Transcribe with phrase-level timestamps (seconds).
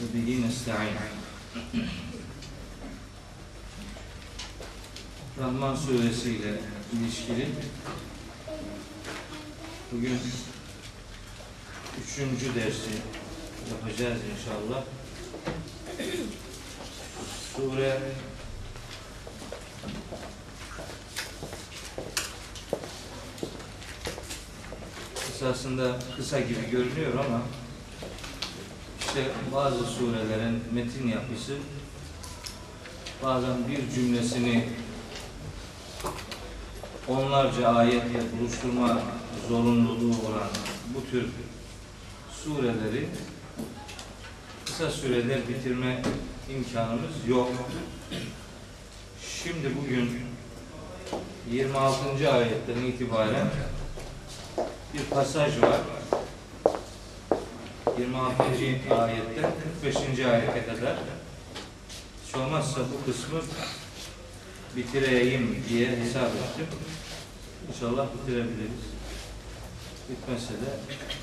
[0.00, 0.96] وبه نستعين
[5.40, 6.60] Rahman suresi ile
[6.92, 7.48] ilişkili
[9.92, 10.18] bugün
[12.04, 12.90] üçüncü dersi
[13.70, 14.84] yapacağız inşallah.
[17.56, 17.98] Sure
[25.30, 27.42] esasında kısa gibi görünüyor ama
[29.15, 31.53] işte bazı surelerin metin yapısı
[33.23, 34.69] bazen bir cümlesini
[37.07, 38.99] onlarca ayetle buluşturma
[39.49, 40.49] zorunluluğu olan
[40.95, 41.25] bu tür
[42.43, 43.07] sureleri
[44.65, 46.01] kısa sürede bitirme
[46.49, 47.51] imkanımız yok.
[49.43, 50.11] Şimdi bugün
[51.51, 52.33] 26.
[52.33, 53.47] ayetten itibaren
[54.93, 55.79] bir pasaj var.
[57.85, 58.43] 26.
[59.03, 60.25] ayetten 45.
[60.25, 60.95] ayete kadar
[62.27, 63.39] hiç olmazsa bu kısmı
[64.75, 66.67] bitireyim diye hesap ettim.
[67.69, 68.85] İnşallah bitirebiliriz.
[70.09, 70.71] Bitmezse de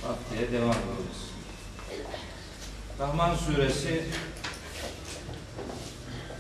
[0.07, 1.23] haftaya devam ederiz.
[2.99, 4.05] Rahman suresi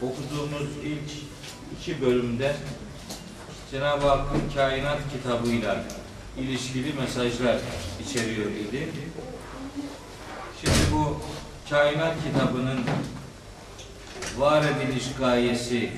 [0.02, 1.10] okuduğumuz ilk
[1.78, 2.56] iki bölümde
[3.70, 5.84] Cenab-ı Hakk'ın kainat kitabıyla
[6.38, 7.58] ilişkili mesajlar
[8.06, 8.88] içeriyor idi.
[10.64, 11.20] Şimdi bu
[11.70, 12.80] kainat kitabının
[14.38, 15.90] var ediliş gayesi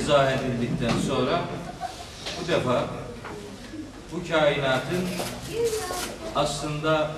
[0.00, 1.40] izah edildikten sonra
[2.40, 2.84] bu defa
[4.12, 5.08] bu kainatın
[6.34, 7.10] aslında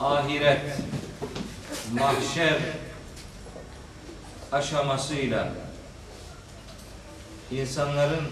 [0.00, 0.62] ahiret,
[1.92, 2.58] mahşer
[4.52, 5.48] aşamasıyla
[7.50, 8.24] insanların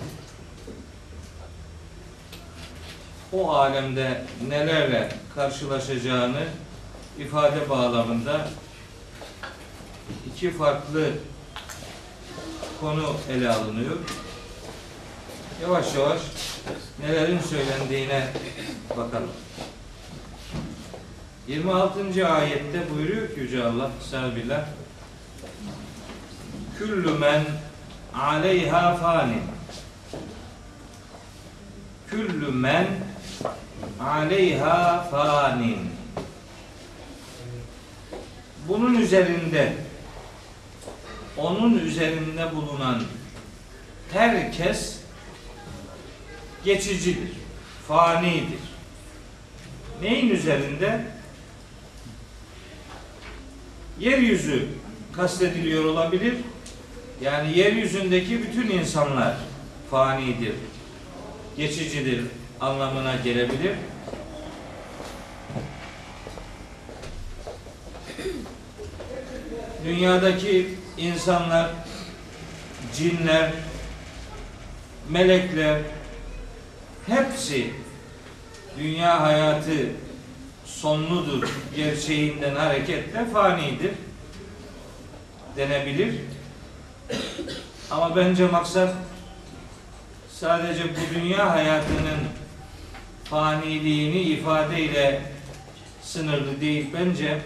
[3.33, 6.44] o alemde nelerle karşılaşacağını
[7.19, 8.48] ifade bağlamında
[10.27, 11.11] iki farklı
[12.80, 13.97] konu ele alınıyor.
[15.62, 16.20] Yavaş yavaş
[17.01, 18.29] nelerin söylendiğine
[18.90, 19.30] bakalım.
[21.48, 22.28] 26.
[22.28, 24.64] ayette buyuruyor ki Yüce Allah Estağfirullah
[26.78, 27.45] Küllü men
[28.14, 29.42] aleyha fanin
[32.11, 32.86] Küllü men
[34.01, 35.79] aleyha fanin
[38.69, 39.73] Bunun üzerinde
[41.36, 43.02] onun üzerinde bulunan
[44.13, 44.98] herkes
[46.64, 47.33] geçicidir,
[47.89, 48.61] fanidir.
[50.02, 51.05] Neyin üzerinde?
[54.01, 54.69] Yeryüzü
[55.13, 56.35] kastediliyor olabilir.
[57.23, 59.36] Yani yeryüzündeki bütün insanlar
[59.91, 60.55] fanidir,
[61.57, 62.25] geçicidir
[62.62, 63.73] anlamına gelebilir.
[69.84, 71.70] Dünyadaki insanlar,
[72.96, 73.51] cinler,
[75.11, 75.80] melekler
[77.06, 77.70] hepsi
[78.78, 79.72] dünya hayatı
[80.64, 83.92] sonludur gerçeğinden hareketle fanidir
[85.56, 86.14] denebilir.
[87.90, 88.95] Ama bence maksat
[90.30, 92.18] sadece bu dünya hayatının
[93.33, 95.23] faniliğini ifadeyle
[96.03, 96.87] sınırlı değil.
[96.95, 97.41] Bence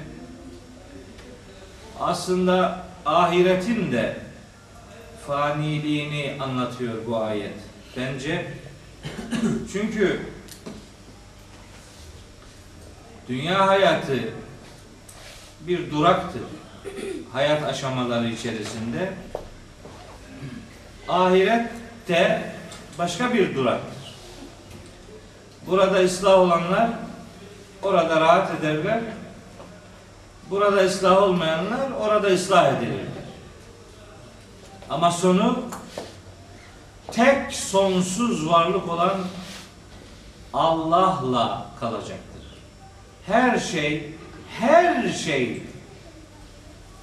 [2.00, 4.16] aslında ahiretin de
[5.26, 7.54] faniliğini anlatıyor bu ayet.
[7.96, 8.46] Bence
[9.72, 10.20] çünkü
[13.28, 14.18] dünya hayatı
[15.60, 16.42] bir duraktır.
[17.32, 19.12] Hayat aşamaları içerisinde.
[21.08, 21.70] Ahiret
[22.08, 22.52] de
[22.98, 23.95] başka bir duraktır.
[25.66, 26.90] Burada ıslah olanlar
[27.82, 29.00] orada rahat ederler.
[30.50, 33.06] Burada ıslah olmayanlar orada ıslah edilirler.
[34.90, 35.62] Ama sonu
[37.12, 39.18] tek sonsuz varlık olan
[40.52, 42.42] Allah'la kalacaktır.
[43.26, 44.14] Her şey,
[44.58, 45.62] her şey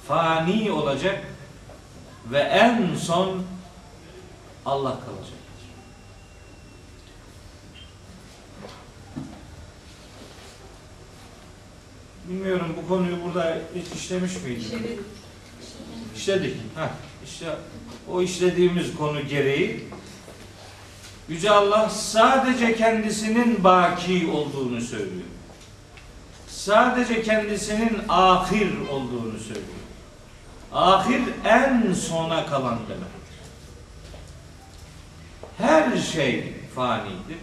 [0.08, 1.24] fani olacak
[2.30, 3.42] ve en son
[4.66, 5.43] Allah kalacaktır.
[12.28, 14.74] Bilmiyorum bu konuyu burada hiç işlemiş miydik?
[16.16, 16.56] İşledik.
[16.76, 16.88] Heh,
[17.24, 17.46] işte
[18.10, 19.88] o işlediğimiz konu gereği
[21.28, 25.24] Yüce Allah sadece kendisinin baki olduğunu söylüyor.
[26.48, 29.66] Sadece kendisinin ahir olduğunu söylüyor.
[30.72, 33.14] Ahir en sona kalan demektir.
[35.58, 37.38] Her şey fanidir.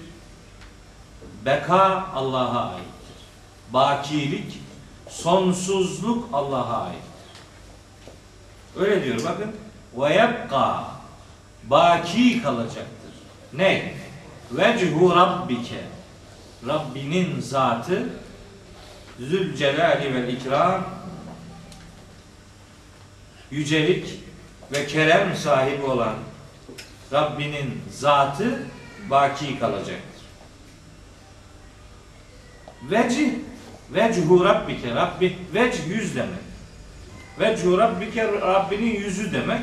[1.45, 3.25] Beka Allah'a aittir.
[3.73, 4.60] Bakilik
[5.11, 7.03] Sonsuzluk Allah'a ait.
[8.75, 9.51] Öyle diyor bakın.
[9.97, 10.91] Ve yebqa
[11.63, 13.11] baki kalacaktır.
[13.53, 13.93] Ne?
[14.51, 15.81] Vechu rabbike
[16.67, 18.09] Rabbinin zatı
[19.19, 20.85] Zülcelali ve ikram
[23.51, 24.19] yücelik
[24.71, 26.15] ve kerem sahibi olan
[27.13, 28.63] Rabbinin zatı
[29.09, 30.21] baki kalacaktır.
[32.83, 33.31] Vecih
[33.93, 36.41] vechu rabbike Rabbi vecih yüz demek.
[37.39, 39.61] Vechu rabbike Rabbinin yüzü demek.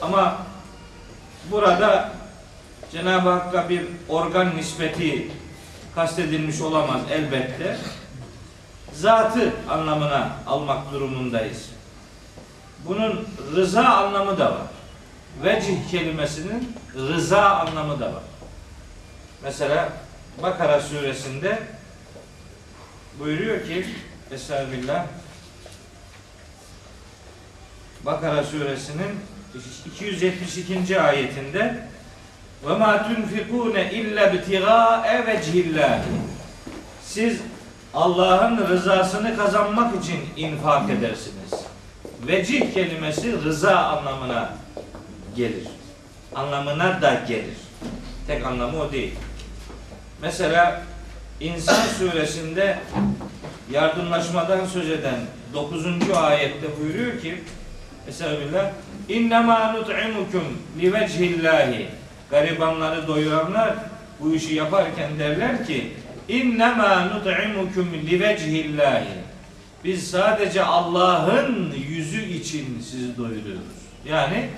[0.00, 0.38] Ama
[1.50, 2.12] burada
[2.92, 5.30] Cenab-ı Hakk'a bir organ nispeti
[5.94, 7.78] kastedilmiş olamaz elbette.
[8.92, 11.70] Zatı anlamına almak durumundayız.
[12.86, 14.66] Bunun rıza anlamı da var.
[15.42, 18.22] Vecih kelimesinin rıza anlamı da var.
[19.42, 19.92] Mesela
[20.42, 21.58] Bakara suresinde
[23.18, 23.86] buyuruyor ki
[24.30, 25.06] Estağfirullah
[28.04, 29.20] Bakara suresinin
[29.86, 31.00] 272.
[31.00, 31.88] ayetinde
[32.66, 36.00] ve ma tunfikune illa bitigae vecihillah
[37.04, 37.40] siz
[37.94, 41.52] Allah'ın rızasını kazanmak için infak edersiniz.
[42.26, 44.54] Vecih kelimesi rıza anlamına
[45.36, 45.68] gelir.
[46.34, 47.56] Anlamına da gelir.
[48.26, 49.14] Tek anlamı o değil.
[50.22, 50.82] Mesela
[51.40, 52.78] İnsan suresinde
[53.72, 55.20] yardımlaşmadan söz eden
[55.54, 55.86] 9.
[56.16, 57.34] ayette buyuruyor ki
[58.08, 58.70] Estağfirullah
[59.08, 60.44] İnnemâ nut'imukum
[60.80, 61.86] li vecihillahi
[62.30, 63.74] Garibanları doyuranlar
[64.20, 65.92] bu işi yaparken derler ki
[66.28, 69.18] İnnemâ nut'imukum li vecihillahi
[69.84, 73.78] Biz sadece Allah'ın yüzü için sizi doyuruyoruz.
[74.08, 74.48] Yani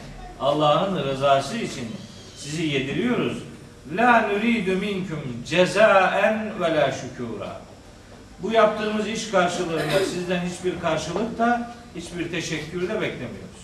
[0.40, 1.88] Allah'ın rızası için
[2.36, 3.38] sizi yediriyoruz.
[3.96, 7.60] La nuridu minkum cezaen ve la şükura.
[8.42, 13.60] Bu yaptığımız iş karşılığında sizden hiçbir karşılık da hiçbir teşekkür de beklemiyoruz.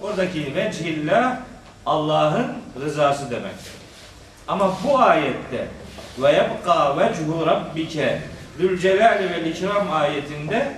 [0.00, 1.36] Oradaki vecihillah
[1.86, 2.46] Allah'ın
[2.80, 3.72] rızası demektir.
[4.48, 5.68] Ama bu ayette
[6.18, 8.22] ve yebqa vechu rabbike
[8.58, 10.72] zülcelali ve ikram ayetinde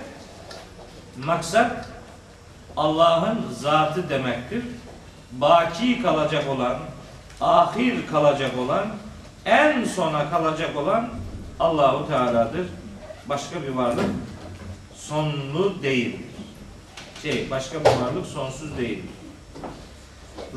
[1.25, 1.85] maksat
[2.77, 4.63] Allah'ın zatı demektir.
[5.31, 6.77] Baki kalacak olan,
[7.43, 8.87] ahir kalacak olan,
[9.45, 11.09] en sona kalacak olan
[11.59, 12.67] Allahu Teala'dır.
[13.29, 14.05] Başka bir varlık
[14.95, 16.19] sonlu değildir.
[17.21, 19.09] Şey, başka bir varlık sonsuz değildir.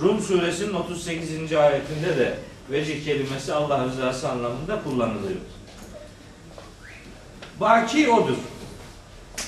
[0.03, 1.53] Rum suresinin 38.
[1.53, 2.39] ayetinde de
[2.71, 5.41] vecih kelimesi Allah rızası anlamında kullanılıyor.
[7.61, 8.37] Baki odur.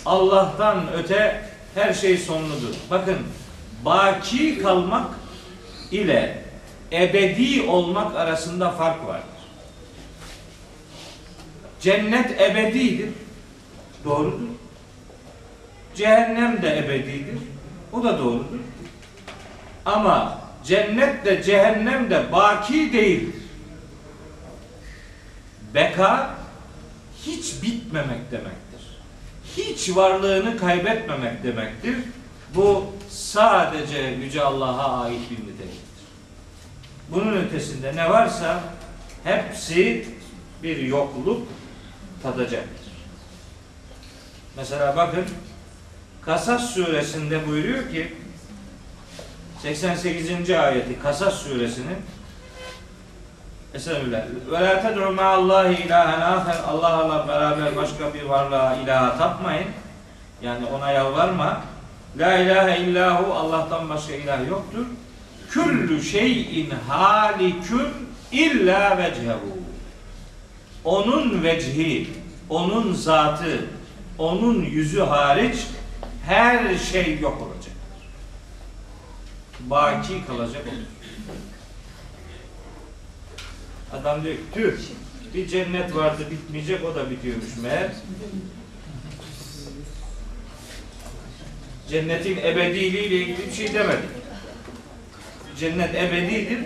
[0.06, 2.75] Allah'tan öte her şey sonludur.
[2.90, 3.19] Bakın
[3.85, 5.06] baki kalmak
[5.90, 6.48] ile
[6.93, 9.38] ebedi olmak arasında fark vardır.
[11.81, 13.11] Cennet ebedidir.
[14.05, 14.49] Doğrudur.
[15.94, 17.38] Cehennem de ebedidir.
[17.93, 18.58] O da doğrudur.
[19.85, 23.43] Ama cennet de cehennem de baki değildir.
[25.75, 26.35] Beka
[27.26, 28.99] hiç bitmemek demektir.
[29.56, 31.96] Hiç varlığını kaybetmemek demektir.
[32.55, 35.68] Bu sadece Yüce Allah'a ait bir niteliktir.
[37.10, 38.60] Bunun ötesinde ne varsa
[39.25, 40.06] hepsi
[40.62, 41.49] bir yokluk
[42.22, 42.93] tadacaktır.
[44.56, 45.25] Mesela bakın
[46.23, 48.14] Kasas suresinde buyuruyor ki
[49.62, 50.50] 88.
[50.50, 51.97] ayeti Kasas suresinin
[53.75, 54.23] Estağfirullah.
[54.50, 56.56] Ve la ted'u ma'allahi ilahen aher.
[56.68, 59.68] Allah'la beraber başka bir varlığa ilaha tapmayın.
[60.42, 61.61] Yani ona yalvarma.
[62.18, 64.87] La ilahe illahu Allah'tan başka ilah yoktur.
[65.50, 67.88] Küllü şeyin halikün
[68.33, 69.59] illa vechehu.
[70.85, 72.09] Onun vecihi,
[72.49, 73.67] onun zatı,
[74.19, 75.57] onun yüzü hariç
[76.26, 77.75] her şey yok olacak.
[79.61, 80.99] Baki kalacak olur.
[83.93, 84.78] Adam diyor ki tüh
[85.35, 87.90] bir cennet vardı bitmeyecek o da bitiyormuş meğer.
[91.90, 94.09] Cennetin ebediliği ile ilgili bir şey demedik.
[95.59, 96.59] Cennet ebedidir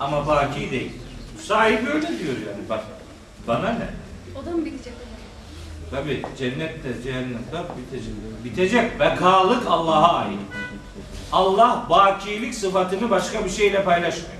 [0.00, 1.00] ama baki değildir.
[1.38, 2.84] Sahibi öyle diyor yani bak.
[3.46, 3.86] Bana ne?
[4.42, 4.92] O da mı bitecek?
[5.90, 8.14] Tabi cennet de cehennem de bitecek.
[8.44, 9.00] Bitecek.
[9.00, 10.38] Bekalık Allah'a ait.
[11.32, 14.32] Allah bakilik sıfatını başka bir şeyle paylaşmıyor.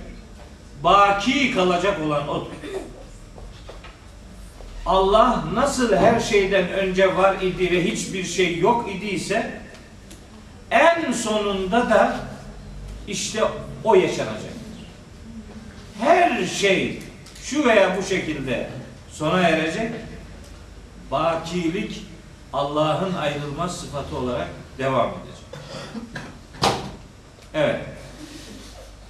[0.85, 2.51] Baki kalacak olan odur.
[4.87, 9.61] Allah nasıl her şeyden önce var idi ve hiçbir şey yok idiyse
[10.71, 12.17] en sonunda da
[13.09, 13.45] işte
[13.85, 14.53] o yaşanacaktır.
[16.01, 17.03] Her şey
[17.43, 18.71] şu veya bu şekilde
[19.11, 19.93] sona erecek.
[21.11, 22.03] Bakilik
[22.53, 25.45] Allah'ın ayrılmaz sıfatı olarak devam edecek.
[27.55, 27.81] Evet.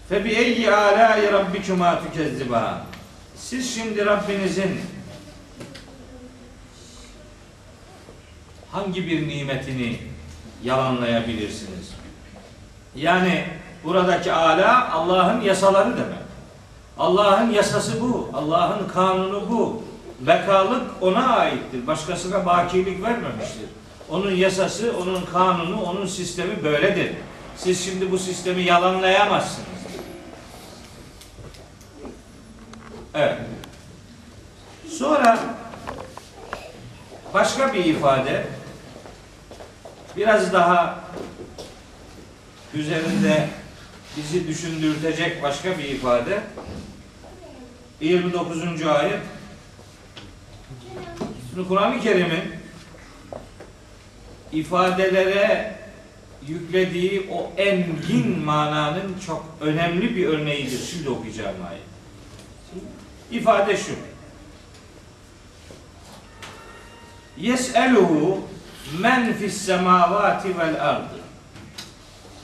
[0.09, 2.87] Fe bi eyyi alâi rabbikuma tükezzibâ.
[3.37, 4.81] Siz şimdi Rabbinizin
[8.73, 9.99] hangi bir nimetini
[10.65, 11.95] yalanlayabilirsiniz?
[12.97, 13.45] Yani
[13.85, 16.23] buradaki ala Allah'ın yasaları demek.
[16.99, 18.31] Allah'ın yasası bu.
[18.35, 19.83] Allah'ın kanunu bu.
[20.21, 21.87] Bekalık ona aittir.
[21.87, 23.67] Başkasına bakilik vermemiştir.
[24.11, 27.13] Onun yasası, onun kanunu, onun sistemi böyledir.
[27.57, 29.69] Siz şimdi bu sistemi yalanlayamazsınız.
[33.15, 33.39] Evet.
[34.99, 35.39] Sonra
[37.35, 38.47] başka bir ifade
[40.17, 40.99] biraz daha
[42.75, 43.49] üzerinde
[44.17, 46.43] bizi düşündürtecek başka bir ifade
[48.01, 48.87] 29.
[48.87, 49.21] ayet
[51.51, 52.55] Şimdi Kur'an-ı Kerim'in
[54.53, 55.75] ifadelere
[56.47, 60.79] yüklediği o engin mananın çok önemli bir örneğidir.
[60.79, 61.83] Şimdi okuyacağım ayet.
[63.31, 63.93] İfade şu.
[67.37, 68.41] Yes'eluhu
[69.01, 71.23] men fis semavati vel ardı.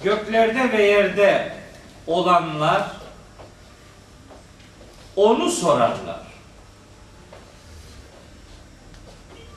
[0.04, 1.57] Göklerde ve yerde
[2.08, 2.82] olanlar
[5.16, 6.20] onu sorarlar.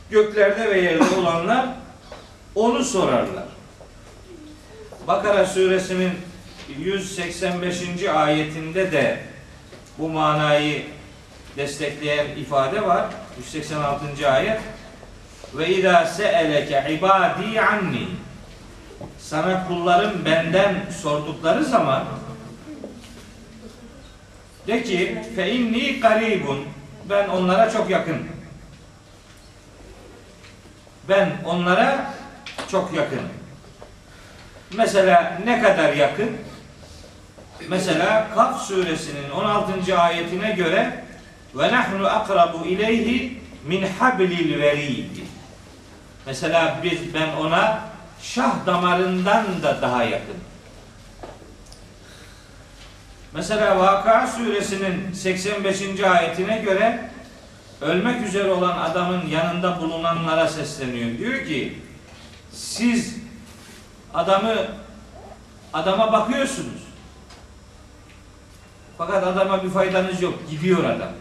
[0.09, 1.65] Göklerde ve yerde olanlar
[2.55, 3.43] onu sorarlar.
[5.07, 6.11] Bakara suresinin
[6.79, 8.03] 185.
[8.03, 9.19] ayetinde de
[9.97, 10.85] bu manayı
[11.57, 13.05] destekleyen ifade var.
[13.37, 14.31] 186.
[14.31, 14.59] ayet.
[15.53, 18.07] Ve izâ se'eleke ibâdî anni.
[19.19, 22.03] Sana kullarım benden sordukları zaman
[24.67, 26.65] de ki fe inni garibun
[27.09, 28.17] ben onlara çok yakın.
[31.09, 32.13] Ben onlara
[32.71, 33.21] çok yakın.
[34.77, 36.37] Mesela ne kadar yakın?
[37.69, 39.99] Mesela Kaf suresinin 16.
[39.99, 41.03] ayetine göre
[41.55, 45.17] ve nahnu akrabu ileyhi min hablil verid.
[46.25, 47.79] Mesela biz ben ona
[48.21, 50.37] şah damarından da daha yakın.
[53.33, 55.99] Mesela Vaka suresinin 85.
[56.03, 57.09] ayetine göre
[57.81, 61.17] ölmek üzere olan adamın yanında bulunanlara sesleniyor.
[61.17, 61.79] Diyor ki
[62.51, 63.15] siz
[64.13, 64.55] adamı
[65.73, 66.81] adama bakıyorsunuz.
[68.97, 70.33] Fakat adama bir faydanız yok.
[70.49, 71.11] Gidiyor adam.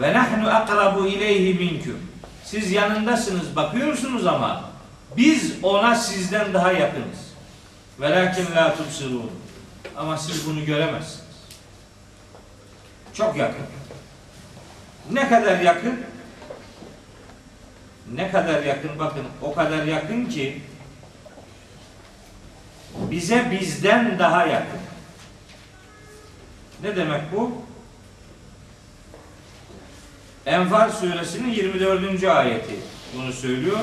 [0.00, 1.98] Ve nahnu akrabu ileyhi minküm.
[2.44, 4.64] Siz yanındasınız, bakıyorsunuz ama
[5.16, 7.18] biz ona sizden daha yakınız.
[8.00, 9.30] Velakin la tubsirun.
[9.98, 11.28] Ama siz bunu göremezsiniz.
[13.14, 13.66] Çok yakın.
[15.12, 16.00] Ne kadar yakın?
[18.14, 20.62] Ne kadar yakın bakın o kadar yakın ki
[22.94, 24.80] bize bizden daha yakın.
[26.82, 27.52] Ne demek bu?
[30.46, 32.24] Enfal suresinin 24.
[32.24, 32.76] ayeti
[33.14, 33.78] bunu söylüyor.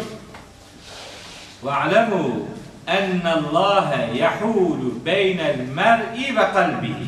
[1.63, 2.47] Ve alemu
[2.87, 7.07] enne Allah yahulu beynel mer'i ve kalbihi.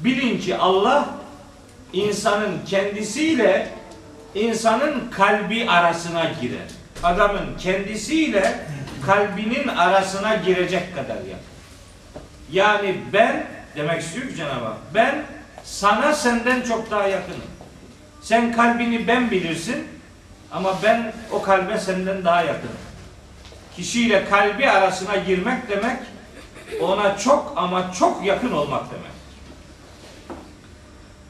[0.00, 1.08] Bilin ki Allah
[1.92, 3.68] insanın kendisiyle
[4.34, 6.68] insanın kalbi arasına girer.
[7.02, 8.54] Adamın kendisiyle
[9.06, 11.52] kalbinin arasına girecek kadar yakın.
[12.52, 13.46] Yani ben
[13.76, 15.22] demek istiyor ki Cenab-ı Hak ben
[15.64, 17.40] sana senden çok daha yakınım.
[18.22, 19.88] Sen kalbini ben bilirsin
[20.52, 22.76] ama ben o kalbe senden daha yakınım.
[23.76, 25.98] Kişiyle kalbi arasına girmek demek
[26.80, 29.12] ona çok ama çok yakın olmak demek.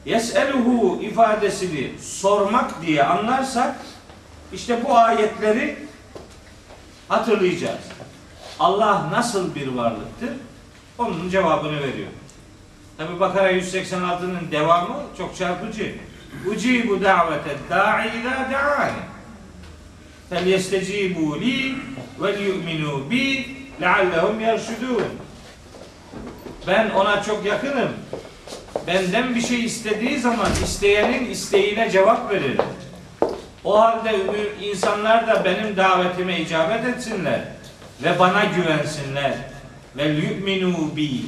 [0.05, 3.75] Yes'eluhu ifadesini sormak diye anlarsak
[4.53, 5.77] işte bu ayetleri
[7.07, 7.81] hatırlayacağız.
[8.59, 10.29] Allah nasıl bir varlıktır?
[10.97, 12.09] Onun cevabını veriyor.
[12.97, 15.95] Tabi Bakara 186'nın devamı çok çarpıcı.
[16.47, 19.12] Ucibu davete da'i ila da'ani.
[20.41, 21.75] Li
[22.21, 23.47] ve yu'minu bi
[23.81, 25.03] leallehum yerşudun.
[26.67, 27.89] Ben ona çok yakınım.
[28.87, 32.61] Benden bir şey istediği zaman isteyenin isteğine cevap veririm.
[33.63, 34.15] O halde
[34.61, 37.41] insanlar da benim davetime icabet etsinler
[38.03, 39.33] ve bana güvensinler
[39.97, 41.21] ve yu'minu bi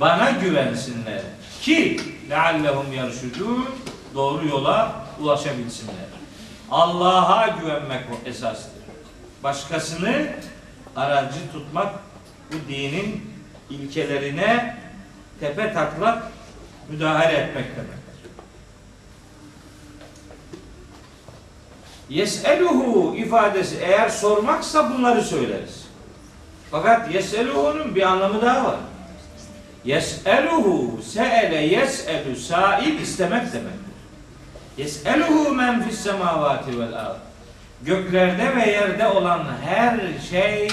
[0.00, 1.22] bana güvensinler
[1.62, 3.68] ki leallehum yerşudun
[4.14, 6.21] doğru yola ulaşabilsinler.
[6.72, 8.82] Allah'a güvenmek esastır.
[9.42, 10.26] Başkasını
[10.96, 11.94] aracı tutmak
[12.52, 13.30] bu dinin
[13.70, 14.76] ilkelerine
[15.40, 16.22] tepe taklak
[16.88, 18.30] müdahale etmek demektir.
[22.08, 25.86] Yes'eluhu ifadesi eğer sormaksa bunları söyleriz.
[26.70, 28.76] Fakat yes'eluhu'nun bir anlamı daha var.
[29.84, 33.81] Yes'eluhu se'ele yes'elu sail istemek demektir.
[34.76, 37.16] Yes'eluhu men fis semavati vel ard.
[37.82, 40.00] Göklerde ve yerde olan her
[40.30, 40.68] şey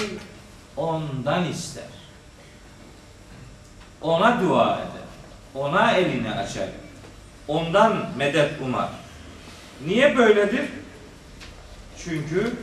[0.77, 1.83] ondan ister.
[4.01, 5.09] Ona dua eder.
[5.55, 6.69] Ona elini açar.
[7.47, 8.89] Ondan medet umar.
[9.85, 10.65] Niye böyledir?
[12.03, 12.53] Çünkü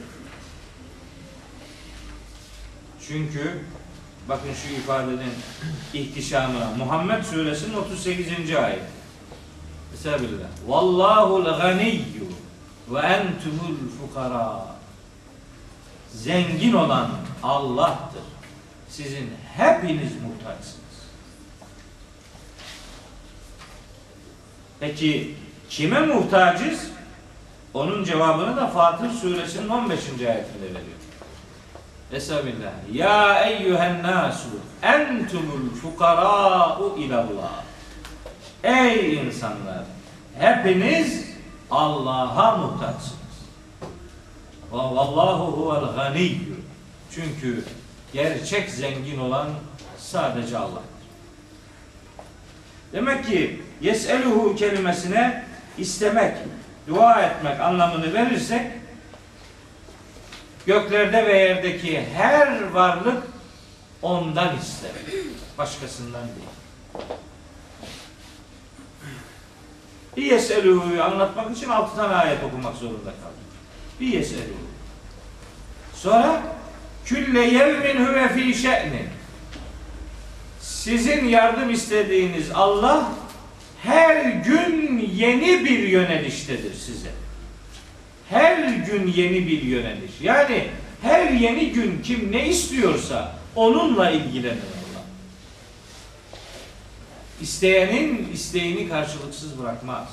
[3.08, 3.58] çünkü
[4.28, 5.32] bakın şu ifadenin
[5.94, 8.56] ihtişamına Muhammed suresinin 38.
[8.56, 8.95] ayet.
[9.94, 10.48] Estağfirullah.
[10.66, 12.26] Vallahu'l ganiyyu
[12.90, 14.66] ve entumul fukara.
[16.12, 17.08] Zengin olan
[17.42, 18.22] Allah'tır.
[18.88, 20.86] Sizin hepiniz muhtaçsınız.
[24.80, 25.34] Peki
[25.70, 26.90] kime muhtacız?
[27.74, 30.00] Onun cevabını da Fatır suresinin 15.
[30.08, 30.96] ayetinde veriyor.
[32.12, 32.72] Estağfirullah.
[32.92, 34.48] Ya eyyühen nasu
[34.82, 37.62] entumul fukara'u ilallah.
[38.66, 39.84] Ey insanlar!
[40.38, 41.24] Hepiniz
[41.70, 43.16] Allah'a muhtaçsınız.
[44.72, 46.56] Ve vallahu huvel ganiyyü.
[47.10, 47.64] Çünkü
[48.12, 49.48] gerçek zengin olan
[49.98, 50.96] sadece Allah'tır.
[52.92, 55.44] Demek ki yes'eluhu kelimesine
[55.78, 56.36] istemek,
[56.88, 58.72] dua etmek anlamını verirsek
[60.66, 63.22] göklerde ve yerdeki her varlık
[64.02, 64.90] ondan ister.
[65.58, 67.08] Başkasından değil.
[70.16, 73.46] Bir yeseluhu'yu anlatmak için altı tane ayet okumak zorunda kaldım.
[74.00, 74.66] Bir yeseluhu.
[75.94, 76.42] Sonra
[77.04, 79.08] külle yevmin huve fi şe'nin.
[80.60, 83.12] Sizin yardım istediğiniz Allah
[83.82, 87.08] her gün yeni bir yöneliştedir size.
[88.30, 90.12] Her gün yeni bir yöneliş.
[90.22, 90.64] Yani
[91.02, 94.75] her yeni gün kim ne istiyorsa onunla ilgilenir.
[97.40, 100.08] İsteyenin isteğini karşılıksız bırakmaz.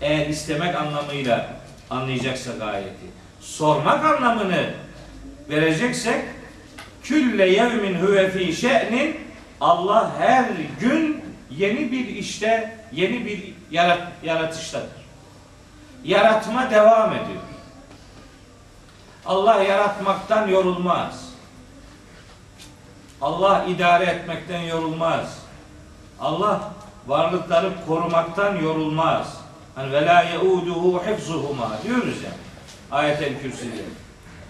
[0.00, 1.60] Eğer istemek anlamıyla
[1.90, 3.06] anlayacaksak ayeti.
[3.40, 4.74] Sormak anlamını
[5.50, 6.24] vereceksek
[7.02, 9.16] külle yevmin huve fi şe'nin
[9.60, 10.44] Allah her
[10.80, 15.00] gün yeni bir işte, yeni bir yarat, yaratıştadır.
[16.04, 17.42] Yaratma devam ediyor.
[19.26, 21.29] Allah yaratmaktan yorulmaz.
[23.22, 25.38] Allah idare etmekten yorulmaz.
[26.20, 26.72] Allah
[27.06, 29.40] varlıkları korumaktan yorulmaz.
[29.74, 32.30] Hani ve la yeuduhu hifzuhuma diyoruz ya.
[32.90, 33.82] Ayet-el Kürsi'de.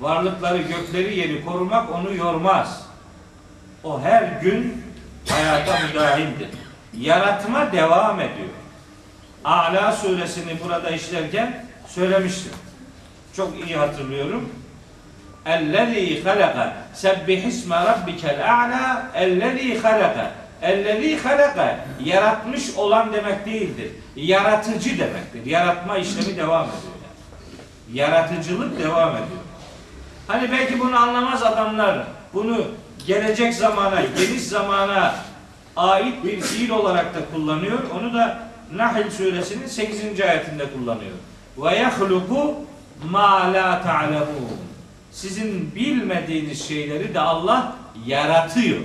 [0.00, 2.86] Varlıkları, gökleri, yeri korumak onu yormaz.
[3.84, 4.84] O her gün
[5.28, 6.48] hayata müdahildir.
[6.98, 8.48] Yaratma devam ediyor.
[9.44, 12.52] A'la suresini burada işlerken söylemiştim.
[13.36, 14.48] Çok iyi hatırlıyorum.
[15.50, 20.30] Ellezî halaka sebbihisme rabbikel a'la ellezî halaka
[20.62, 23.90] ellezî halaka yaratmış olan demek değildir.
[24.16, 25.46] Yaratıcı demektir.
[25.46, 26.94] Yaratma işlemi devam ediyor.
[27.02, 27.98] Yani.
[27.98, 29.40] Yaratıcılık devam ediyor.
[30.28, 31.98] Hani belki bunu anlamaz adamlar
[32.34, 32.64] bunu
[33.06, 35.14] gelecek zamana, geniş zamana
[35.76, 37.78] ait bir fiil olarak da kullanıyor.
[37.98, 38.38] Onu da
[38.74, 40.20] Nahl suresinin 8.
[40.20, 41.12] ayetinde kullanıyor.
[41.58, 42.54] Ve yahluku
[43.10, 44.69] ma la ta'lemun.
[45.10, 48.80] Sizin bilmediğiniz şeyleri de Allah yaratıyor.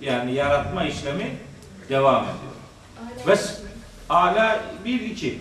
[0.00, 1.36] Yani yaratma işlemi
[1.88, 2.52] devam ediyor.
[3.26, 3.36] Ve
[4.08, 5.38] ala 1 2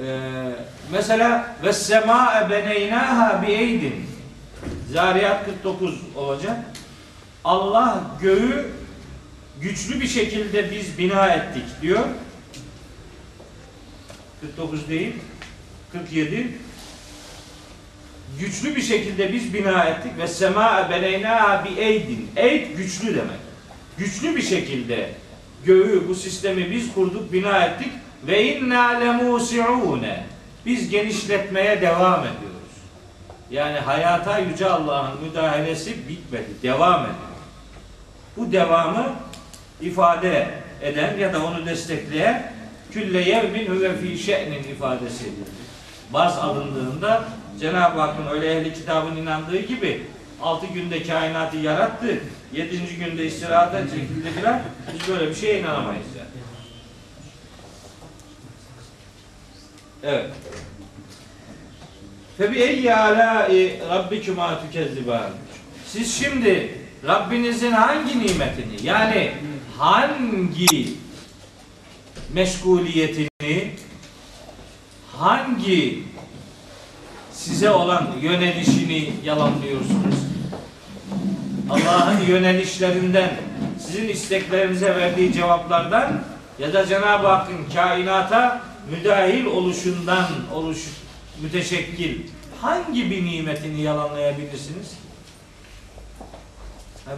[0.00, 0.50] ee,
[0.92, 4.06] mesela ve sema beneynaha bi eydin
[4.92, 6.56] Zariyat 49 olacak.
[7.44, 8.70] Allah göğü
[9.60, 12.04] güçlü bir şekilde biz bina ettik diyor.
[14.40, 15.12] 49 değil.
[15.92, 16.58] 47
[18.40, 22.30] güçlü bir şekilde biz bina ettik ve sema beneyna bi eydin.
[22.36, 23.38] Eyd güçlü demek.
[23.98, 25.10] Güçlü bir şekilde
[25.64, 27.92] göğü bu sistemi biz kurduk, bina ettik
[28.26, 30.24] ve inna lemusiune.
[30.66, 32.58] Biz genişletmeye devam ediyoruz.
[33.50, 37.14] Yani hayata yüce Allah'ın müdahalesi bitmedi, devam ediyor.
[38.36, 39.12] Bu devamı
[39.80, 40.48] ifade
[40.82, 42.52] eden ya da onu destekleyen
[42.90, 45.24] külle yevmin huve fi şe'nin ifadesi
[46.12, 47.24] baz alındığında
[47.60, 50.02] Cenab-ı Hakk'ın öyle ehli kitabın inandığı gibi
[50.42, 52.20] altı günde kainatı yarattı,
[52.52, 54.60] yedinci günde istirahata çekildi filan
[54.94, 56.28] biz böyle bir şeye inanamayız yani.
[60.02, 60.30] Evet.
[62.38, 65.30] Febi eyyi alâi rabbikuma tükezziban.
[65.86, 69.32] Siz şimdi Rabbinizin hangi nimetini yani
[69.78, 70.88] hangi
[72.32, 73.70] meşguliyetini
[75.16, 76.07] hangi
[77.48, 80.14] size olan yönelişini yalanlıyorsunuz?
[81.70, 83.30] Allah'ın yönelişlerinden,
[83.78, 86.22] sizin isteklerinize verdiği cevaplardan
[86.58, 90.78] ya da Cenab-ı Hakk'ın kainata müdahil oluşundan oluş
[91.42, 92.18] müteşekkil
[92.60, 94.98] hangi bir nimetini yalanlayabilirsiniz?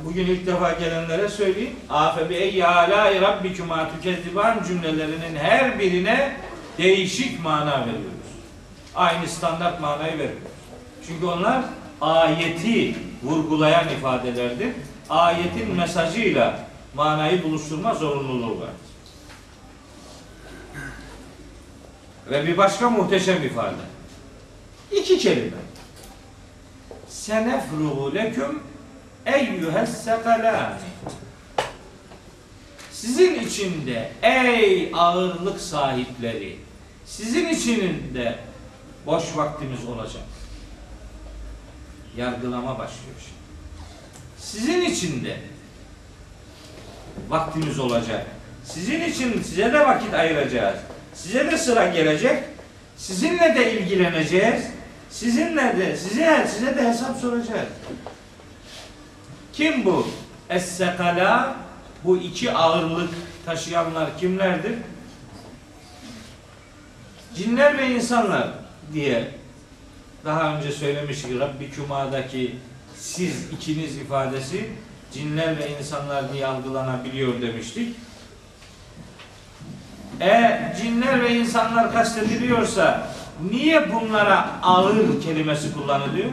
[0.04, 1.76] Bugün ilk defa gelenlere söyleyeyim.
[1.88, 6.36] Afe bi eyyi alâi rabbikuma tükezziban cümlelerinin her birine
[6.78, 8.19] değişik mana veriyoruz.
[8.94, 10.42] Aynı standart manayı veriyoruz.
[11.07, 11.64] Çünkü onlar
[12.00, 14.72] ayeti vurgulayan ifadelerdir.
[15.11, 18.90] Ayetin mesajıyla manayı buluşturma zorunluluğu vardır.
[22.31, 23.74] Ve bir başka muhteşem ifade.
[24.92, 25.57] İki kelime.
[27.09, 28.62] Senefruhu leküm
[29.26, 30.76] eyyühes sekalâni.
[32.92, 36.57] Sizin içinde ey ağırlık sahipleri,
[37.05, 38.38] sizin içinde
[39.06, 40.22] boş vaktimiz olacak.
[42.16, 43.40] Yargılama başlıyor şimdi.
[44.38, 45.36] Sizin içinde
[47.28, 48.26] vaktimiz olacak.
[48.64, 50.78] Sizin için size de vakit ayıracağız.
[51.14, 52.44] Size de sıra gelecek.
[52.96, 54.62] Sizinle de ilgileneceğiz.
[55.10, 57.68] Sizinle de size size de hesap soracağız.
[59.52, 60.08] Kim bu?
[60.50, 61.56] Es-sekala
[62.04, 63.10] bu iki ağırlık
[63.46, 64.74] taşıyanlar kimlerdir?
[67.36, 68.48] Cinler ve insanlar
[68.92, 69.31] diye
[70.24, 72.57] daha önce söylemiştik Rabbi Kuma'daki
[72.96, 74.70] siz ikiniz ifadesi
[75.12, 77.96] cinler ve insanlar diye algılanabiliyor demiştik.
[80.20, 83.07] E cinler ve insanlar kastediliyorsa
[83.50, 86.29] niye bunlara ağır kelimesi kullanılıyor?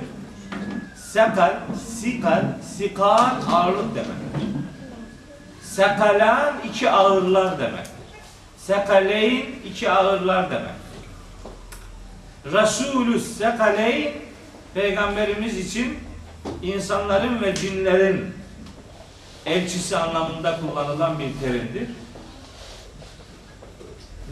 [0.96, 1.54] Sekal,
[2.00, 2.44] sikal,
[2.78, 4.48] sikal ağırlık demektir.
[5.64, 7.94] Sekalan iki ağırlar demektir.
[8.58, 10.77] Sekaleyn iki ağırlar demektir.
[12.46, 14.14] Resulü sekaleyn
[14.74, 15.98] peygamberimiz için
[16.62, 18.34] insanların ve cinlerin
[19.46, 21.90] elçisi anlamında kullanılan bir terimdir.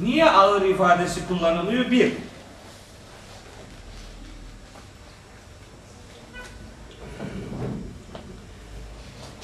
[0.01, 1.91] Niye ağır ifadesi kullanılıyor?
[1.91, 2.13] Bir,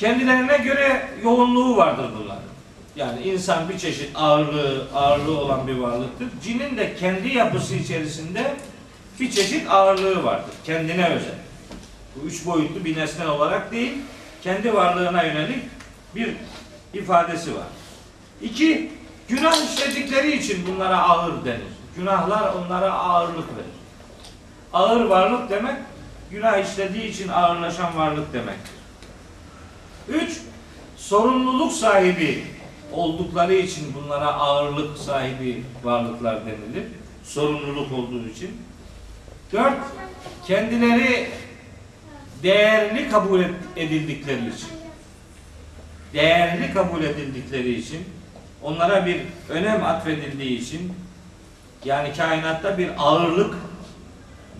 [0.02, 2.31] kendilerine göre yoğunluğu vardır bunların.
[2.96, 6.28] Yani insan bir çeşit ağırlığı, ağırlığı olan bir varlıktır.
[6.44, 8.56] Cinin de kendi yapısı içerisinde
[9.20, 10.54] bir çeşit ağırlığı vardır.
[10.66, 11.36] Kendine özel.
[12.16, 13.94] Bu üç boyutlu bir nesne olarak değil,
[14.44, 15.64] kendi varlığına yönelik
[16.16, 16.36] bir
[16.94, 17.68] ifadesi var.
[18.42, 18.92] İki,
[19.28, 21.72] günah işledikleri için bunlara ağır denir.
[21.96, 23.82] Günahlar onlara ağırlık verir.
[24.74, 25.76] Ağır varlık demek,
[26.32, 28.74] günah işlediği için ağırlaşan varlık demektir.
[30.08, 30.38] Üç,
[30.98, 32.44] sorumluluk sahibi
[32.92, 36.84] oldukları için bunlara ağırlık sahibi varlıklar denilir.
[37.24, 38.62] Sorumluluk olduğu için.
[39.52, 39.78] Dört,
[40.48, 41.30] kendileri
[42.44, 43.44] değerli kabul
[43.76, 44.70] edildikleri için.
[46.14, 48.06] Değerli kabul edildikleri için,
[48.62, 50.94] onlara bir önem atfedildiği için,
[51.86, 53.56] yani kainatta bir ağırlık,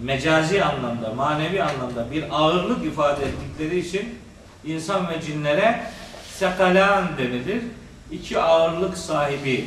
[0.02, 4.20] mecazi anlamda, manevi anlamda bir ağırlık ifade ettikleri için
[4.66, 5.84] insan ve cinlere
[6.34, 7.62] sekalan denilir.
[8.12, 9.66] İki ağırlık sahibi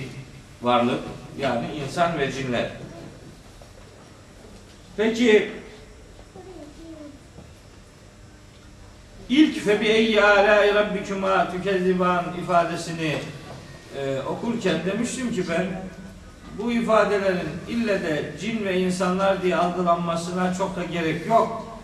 [0.62, 1.00] varlık
[1.38, 2.70] yani insan ve cinler.
[4.96, 5.50] Peki
[9.28, 13.16] ilk fe bi eyyi alâi rabbikuma tükezziban ifadesini
[13.98, 15.66] e, okurken demiştim ki ben
[16.58, 21.78] bu ifadelerin ille de cin ve insanlar diye algılanmasına çok da gerek yok.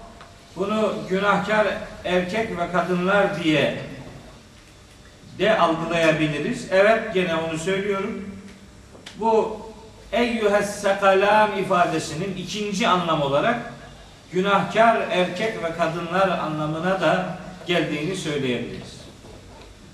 [0.56, 1.66] Bunu günahkar
[2.04, 3.89] erkek ve kadınlar diye
[5.38, 6.66] de algılayabiliriz.
[6.70, 8.24] Evet gene onu söylüyorum.
[9.16, 9.60] Bu
[10.12, 13.72] eyyühes sekalam ifadesinin ikinci anlam olarak
[14.32, 19.00] günahkar erkek ve kadınlar anlamına da geldiğini söyleyebiliriz.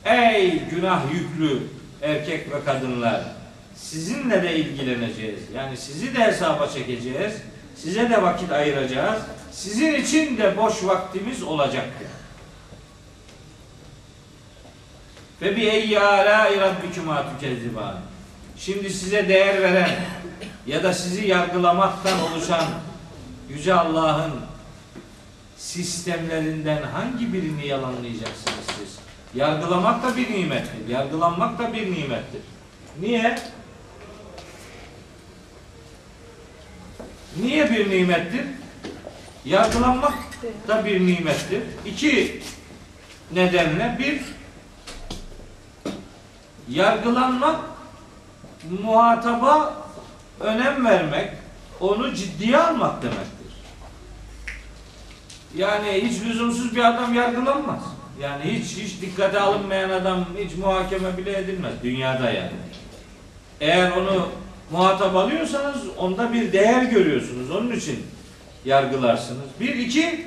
[0.04, 1.62] Ey günah yüklü
[2.02, 3.20] erkek ve kadınlar
[3.76, 5.40] sizinle de ilgileneceğiz.
[5.54, 7.32] Yani sizi de hesaba çekeceğiz.
[7.76, 9.22] Size de vakit ayıracağız.
[9.52, 12.08] Sizin için de boş vaktimiz olacaktır.
[15.42, 17.94] Ve bi eyyi alâi rabbikuma tükezziban.
[18.58, 19.90] Şimdi size değer veren
[20.66, 22.64] ya da sizi yargılamaktan oluşan
[23.48, 24.32] Yüce Allah'ın
[25.56, 28.98] sistemlerinden hangi birini yalanlayacaksınız siz?
[29.34, 30.88] Yargılamak da bir nimettir.
[30.88, 32.40] Yargılanmak da bir nimettir.
[33.00, 33.38] Niye?
[37.42, 38.44] Niye bir nimettir?
[39.44, 40.14] Yargılanmak
[40.68, 41.62] da bir nimettir.
[41.86, 42.42] İki
[43.32, 44.35] nedenle bir
[46.68, 47.60] yargılanmak
[48.82, 49.74] muhataba
[50.40, 51.30] önem vermek,
[51.80, 53.52] onu ciddiye almak demektir.
[55.56, 57.80] Yani hiç lüzumsuz bir adam yargılanmaz.
[58.20, 62.50] Yani hiç hiç dikkate alınmayan adam hiç muhakeme bile edilmez dünyada yani.
[63.60, 64.28] Eğer onu
[64.70, 67.50] muhatap alıyorsanız onda bir değer görüyorsunuz.
[67.50, 68.06] Onun için
[68.64, 69.48] yargılarsınız.
[69.60, 70.26] Bir, iki,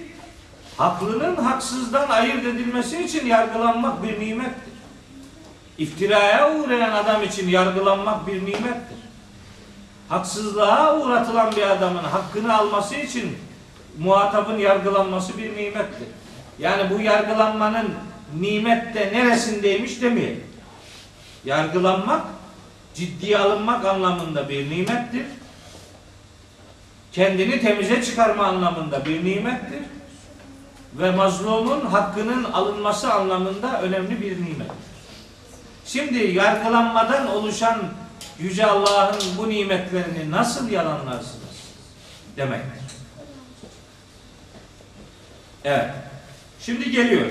[0.77, 4.68] haklının haksızdan ayırt edilmesi için yargılanmak bir nimettir.
[5.79, 8.99] İftiraya uğrayan adam için yargılanmak bir nimettir.
[10.09, 13.37] Haksızlığa uğratılan bir adamın hakkını alması için
[13.99, 16.07] muhatabın yargılanması bir nimettir.
[16.59, 17.93] Yani bu yargılanmanın
[18.39, 20.43] nimette neresindeymiş demeyelim.
[21.45, 22.21] Yargılanmak
[22.95, 25.25] ciddiye alınmak anlamında bir nimettir.
[27.11, 29.81] Kendini temize çıkarma anlamında bir nimettir.
[30.93, 34.88] Ve mazlumun hakkının alınması anlamında önemli bir nimettir.
[35.91, 37.79] Şimdi yargılanmadan oluşan
[38.39, 41.59] Yüce Allah'ın bu nimetlerini nasıl yalanlarsınız?
[42.37, 42.95] Demektir.
[45.63, 45.89] Evet.
[46.61, 47.25] Şimdi geliyor.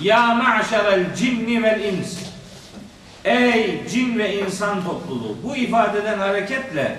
[0.00, 2.18] Ya ma'şerel cinni vel ins.
[3.24, 5.36] Ey cin ve insan topluluğu.
[5.42, 6.98] Bu ifadeden hareketle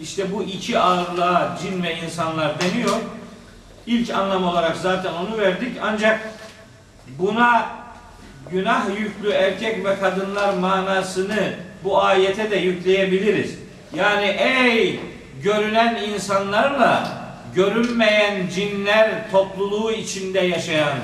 [0.00, 2.96] işte bu iki ağırlığa cin ve insanlar deniyor.
[3.86, 5.76] İlk anlam olarak zaten onu verdik.
[5.82, 6.20] Ancak
[7.18, 7.77] buna
[8.52, 13.58] günah yüklü erkek ve kadınlar manasını bu ayete de yükleyebiliriz.
[13.94, 15.00] Yani ey
[15.42, 17.18] görünen insanlarla
[17.54, 20.98] görünmeyen cinler topluluğu içinde yaşayan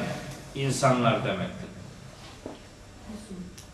[0.54, 1.68] insanlar demektir.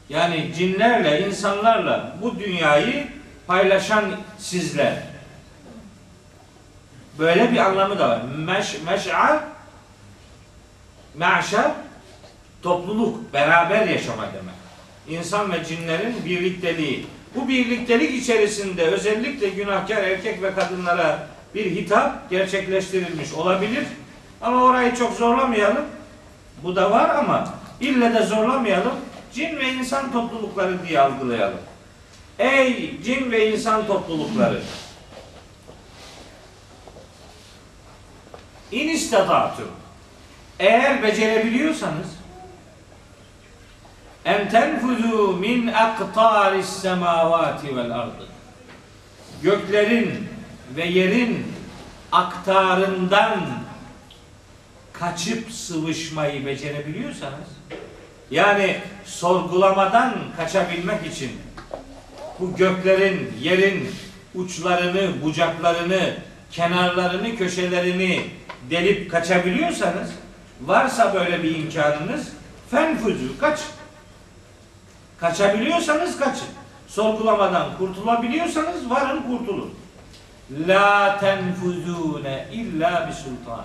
[0.09, 3.07] Yani cinlerle, insanlarla bu dünyayı
[3.47, 4.05] paylaşan
[4.39, 4.95] sizler.
[7.19, 8.21] Böyle bir anlamı da var.
[8.37, 9.39] Meş, meş'ar
[11.15, 11.71] me'şer
[12.62, 14.55] topluluk, beraber yaşama demek.
[15.09, 17.07] İnsan ve cinlerin birlikteliği.
[17.35, 23.85] Bu birliktelik içerisinde özellikle günahkar erkek ve kadınlara bir hitap gerçekleştirilmiş olabilir.
[24.40, 25.85] Ama orayı çok zorlamayalım.
[26.62, 28.94] Bu da var ama ille de zorlamayalım.
[29.33, 31.61] Cin ve insan toplulukları diye algılayalım.
[32.38, 34.62] Ey cin ve insan toplulukları!
[38.73, 39.70] İn istata'tum.
[40.59, 42.07] Eğer becerebiliyorsanız
[44.25, 48.27] en tenfuzu min aktaris semavati vel ardı.
[49.43, 50.29] Göklerin
[50.77, 51.47] ve yerin
[52.13, 53.41] aktarından
[54.93, 57.49] kaçıp sıvışmayı becerebiliyorsanız
[58.31, 61.31] yani sorgulamadan kaçabilmek için
[62.41, 63.91] bu göklerin, yerin
[64.35, 66.15] uçlarını, bucaklarını,
[66.53, 68.25] kenarlarını, köşelerini
[68.71, 70.11] delip kaçabiliyorsanız
[70.61, 72.29] varsa böyle bir imkanınız
[72.71, 73.61] fenfuzu kaç.
[75.21, 76.49] Kaçabiliyorsanız kaçın.
[76.89, 79.75] Sorgulamadan kurtulabiliyorsanız varın kurtulun.
[80.69, 83.65] La tenfuzune illa bi sultan.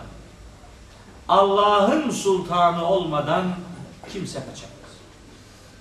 [1.27, 3.43] Allah'ın sultanı olmadan
[4.13, 4.75] kimse kaçamaz.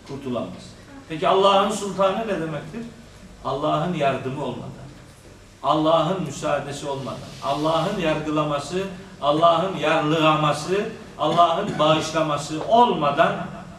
[0.09, 0.75] Kurtulamaz.
[1.09, 2.83] Peki Allah'ın sultanı ne demektir?
[3.45, 4.69] Allah'ın yardımı olmadan,
[5.63, 8.83] Allah'ın müsaadesi olmadan, Allah'ın yargılaması,
[9.23, 13.37] Allah'ın yarlıgaması, Allah'ın bağışlaması olmadan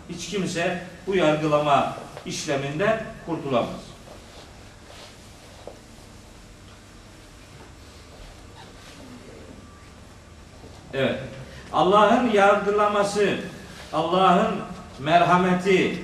[0.10, 3.82] hiç kimse bu yargılama işleminden kurtulamaz.
[10.94, 11.20] Evet.
[11.74, 13.38] Allah'ın yargılaması,
[13.94, 14.62] Allah'ın
[15.00, 16.04] merhameti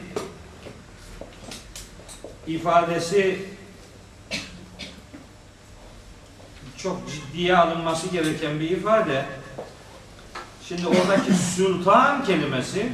[2.47, 3.45] ifadesi
[6.77, 9.25] çok ciddiye alınması gereken bir ifade.
[10.67, 12.91] Şimdi oradaki sultan kelimesi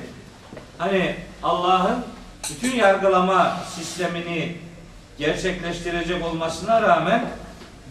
[0.77, 2.03] hani Allah'ın
[2.49, 4.55] bütün yargılama sistemini
[5.17, 7.25] gerçekleştirecek olmasına rağmen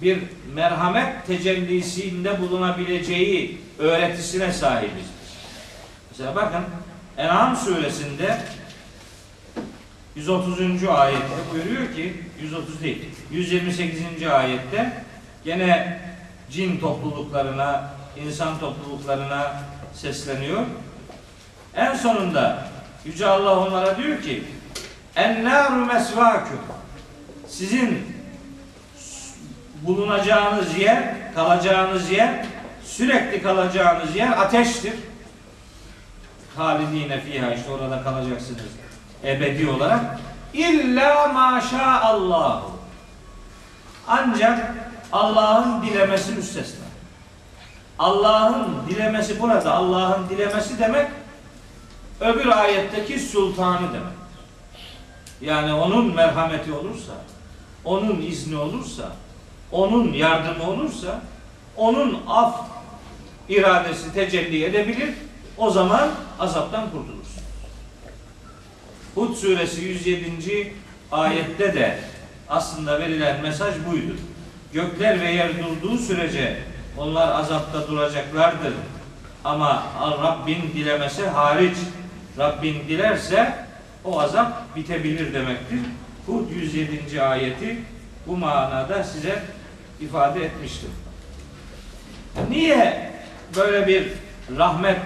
[0.03, 0.19] bir
[0.55, 5.07] merhamet tecellisinde bulunabileceği öğretisine sahibiz.
[6.11, 6.65] Mesela bakın
[7.17, 8.39] En'am suresinde
[10.17, 10.85] 130.
[10.89, 14.27] ayette buyuruyor ki 130 değil 128.
[14.33, 14.93] ayette
[15.45, 16.01] gene
[16.51, 17.91] cin topluluklarına
[18.25, 19.63] insan topluluklarına
[19.95, 20.63] sesleniyor.
[21.75, 22.76] En sonunda
[23.07, 24.45] Yüce Allah onlara diyor ki
[25.17, 26.59] Ennâru mesvâküm
[27.49, 28.17] Sizin
[29.83, 32.47] bulunacağınız yer, kalacağınız yer,
[32.85, 34.95] sürekli kalacağınız yer ateştir.
[36.57, 38.61] Halidine fiha işte orada kalacaksınız
[39.25, 40.01] ebedi olarak.
[40.55, 42.79] İlla maşa Allahu.
[44.09, 44.75] Ancak
[45.13, 46.87] Allah'ın dilemesi müstesna.
[47.99, 49.73] Allah'ın dilemesi burada.
[49.73, 51.07] Allah'ın dilemesi demek
[52.21, 54.17] öbür ayetteki sultanı demek.
[55.41, 57.13] Yani onun merhameti olursa,
[57.85, 59.13] onun izni olursa,
[59.73, 61.21] onun yardımı olursa
[61.77, 62.61] onun af
[63.49, 65.15] iradesi tecelli edebilir.
[65.59, 67.43] O zaman azaptan kurtulursun.
[69.15, 70.75] Hud suresi 107.
[71.13, 71.99] ayette de
[72.49, 74.17] aslında verilen mesaj buydu.
[74.73, 76.59] Gökler ve yer durduğu sürece
[76.99, 78.73] onlar azapta duracaklardır.
[79.45, 79.83] Ama
[80.23, 81.77] Rabbin dilemese hariç
[82.39, 83.55] Rabbin dilerse
[84.05, 85.79] o azap bitebilir demektir.
[86.27, 87.23] Hud 107.
[87.23, 87.77] ayeti
[88.27, 89.43] bu manada size
[90.01, 90.91] ifade etmiştim.
[92.51, 93.13] Niye
[93.57, 94.09] böyle bir
[94.59, 94.99] rahmet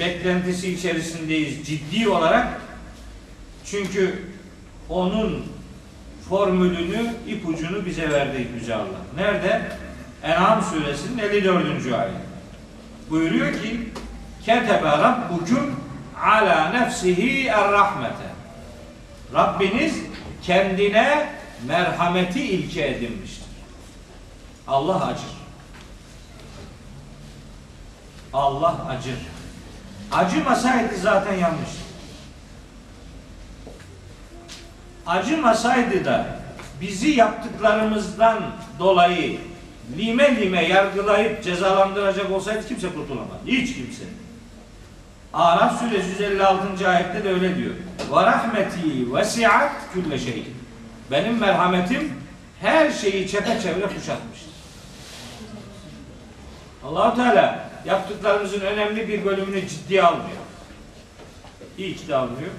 [0.00, 2.60] beklentisi içerisindeyiz ciddi olarak?
[3.64, 4.22] Çünkü
[4.88, 5.44] onun
[6.28, 9.00] formülünü, ipucunu bize verdi Yüce Allah.
[9.16, 9.62] Nerede?
[10.22, 11.92] En'am suresinin 54.
[11.92, 12.14] ayet.
[13.10, 13.80] Buyuruyor ki
[14.44, 15.76] Ketebe Rabbukum
[16.22, 18.32] ala nefsihi er-rahmete.
[19.34, 19.94] Rabbiniz
[20.42, 21.28] kendine
[21.66, 23.46] merhameti ilke edinmiştir.
[24.68, 25.32] Allah acır.
[28.32, 29.18] Allah acır.
[30.12, 31.70] Acımasaydı zaten yanlış.
[35.06, 36.26] Acımasaydı da
[36.80, 38.42] bizi yaptıklarımızdan
[38.78, 39.38] dolayı
[39.98, 43.38] lime lime yargılayıp cezalandıracak olsaydı kimse kurtulamaz.
[43.46, 44.04] Hiç kimse.
[45.34, 46.88] Araf suresi 156.
[46.88, 47.74] ayette de öyle diyor.
[48.12, 50.46] Ve rahmeti vesiat külle şey.
[51.10, 52.12] Benim merhametim
[52.60, 54.52] her şeyi çepeçevre kuşatmıştır.
[56.84, 60.36] Allahu Teala yaptıklarımızın önemli bir bölümünü ciddiye almıyor.
[61.78, 62.50] Hiç de almıyor.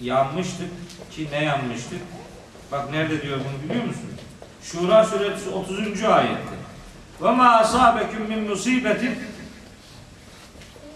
[0.00, 0.70] Yanmıştık
[1.10, 2.00] ki ne yanmıştık?
[2.72, 4.10] Bak nerede diyor bunu biliyor musun?
[4.62, 6.04] Şura suresi 30.
[6.04, 6.62] ayette.
[7.22, 9.18] Ve ma asabeküm min musibetin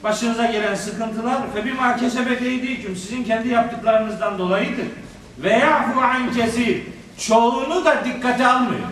[0.07, 4.87] başınıza gelen sıkıntılar fe bima kesebet eydiküm sizin kendi yaptıklarınızdan dolayıdır.
[5.39, 6.83] Ve yafu an kesir.
[7.19, 8.89] Çoğunu da dikkate almıyor.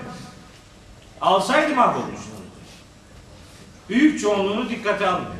[1.20, 2.44] Alsaydı mahvolmuşsunuz.
[3.88, 5.34] Büyük çoğunluğunu dikkate almıyor.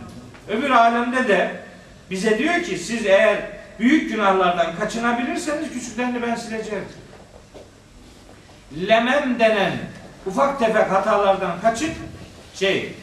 [0.48, 1.60] Öbür alemde de
[2.10, 3.38] bize diyor ki siz eğer
[3.78, 6.84] büyük günahlardan kaçınabilirseniz küçüklerini ben sileceğim.
[8.88, 9.72] Lemem denen
[10.26, 11.90] ufak tefek hatalardan kaçın,
[12.54, 12.94] şey,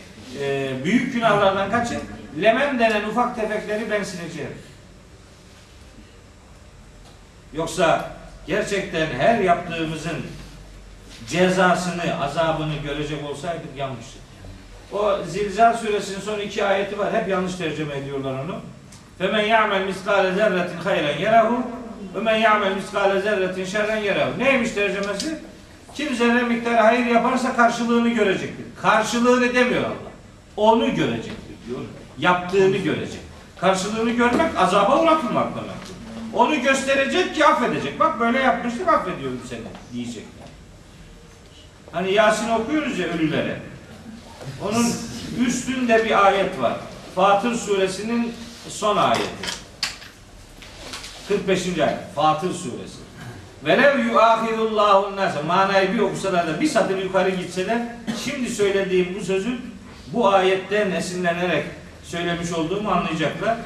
[0.41, 2.01] e, büyük günahlardan kaçın,
[2.41, 4.51] lemem denen ufak tefekleri ben sileceğim.
[7.53, 8.11] Yoksa
[8.47, 10.17] gerçekten her yaptığımızın
[11.27, 14.21] cezasını, azabını görecek olsaydık yanlıştık.
[14.91, 17.13] O Zilzal suresinin son iki ayeti var.
[17.13, 18.59] Hep yanlış tercüme ediyorlar onu.
[19.41, 21.63] Ya'mel miskale zerretin hayren yerahu
[22.15, 24.39] ve men ya'mel miskale zerretin şerren yerahu.
[24.39, 25.39] Neymiş tercümesi?
[25.95, 28.65] Kim zerre miktarı hayır yaparsa karşılığını görecektir.
[28.81, 30.11] Karşılığını demiyor Allah.
[30.57, 31.79] Onu görecektir diyor.
[32.21, 33.19] Yaptığını görecek.
[33.57, 35.95] Karşılığını görmek azaba uğratılmak demektir.
[36.33, 37.99] Onu gösterecek ki affedecek.
[37.99, 39.61] Bak böyle yapmıştık affediyorum seni
[39.93, 40.23] diyecek.
[41.91, 43.61] Hani Yasin okuyoruz ya ölülere.
[44.61, 44.93] Onun
[45.47, 46.77] üstünde bir ayet var.
[47.15, 48.33] Fatır suresinin
[48.69, 49.21] son ayeti.
[51.27, 51.67] 45.
[51.67, 51.99] ayet.
[52.15, 53.01] Fatır suresi.
[53.65, 57.81] Velev yuahidullahu nase manayı bir okusalar da bir satır yukarı gitseler
[58.25, 59.61] şimdi söylediğim bu sözün
[60.13, 61.65] bu ayetten esinlenerek
[62.11, 63.57] söylemiş olduğumu anlayacaklar.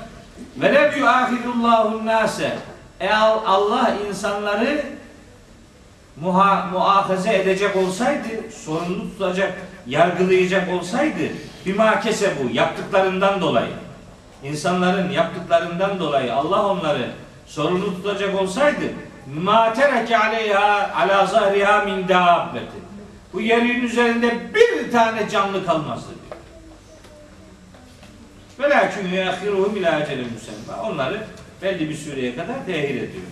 [0.58, 2.58] Velev yuahidullahu nase
[3.00, 4.86] eğer Allah insanları
[6.22, 8.28] muha, muahaze edecek olsaydı,
[8.66, 9.54] sorumlu tutacak,
[9.88, 11.22] yargılayacak olsaydı
[11.66, 12.02] bima
[12.44, 13.72] bu yaptıklarından dolayı
[14.44, 17.10] insanların yaptıklarından dolayı Allah onları
[17.46, 18.86] sorumlu tutacak olsaydı
[19.44, 22.06] ma tereke aleyha ala zahriha min
[23.34, 26.25] bu yerin üzerinde bir tane canlı kalmazdı
[28.58, 28.70] diyor.
[28.70, 30.84] Velakin yuakhiruhum ila ecelin musemma.
[30.84, 31.28] Onları
[31.62, 33.24] belli bir süreye kadar tehir ediyor.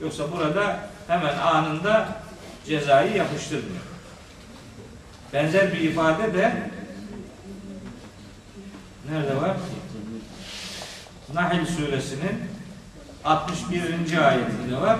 [0.00, 2.08] Yoksa burada hemen anında
[2.66, 3.82] cezayı yapıştırmıyor.
[5.32, 6.52] Benzer bir ifade de
[9.10, 9.56] nerede var?
[11.34, 12.42] Nahl suresinin
[13.24, 14.28] 61.
[14.28, 14.98] ayetinde var.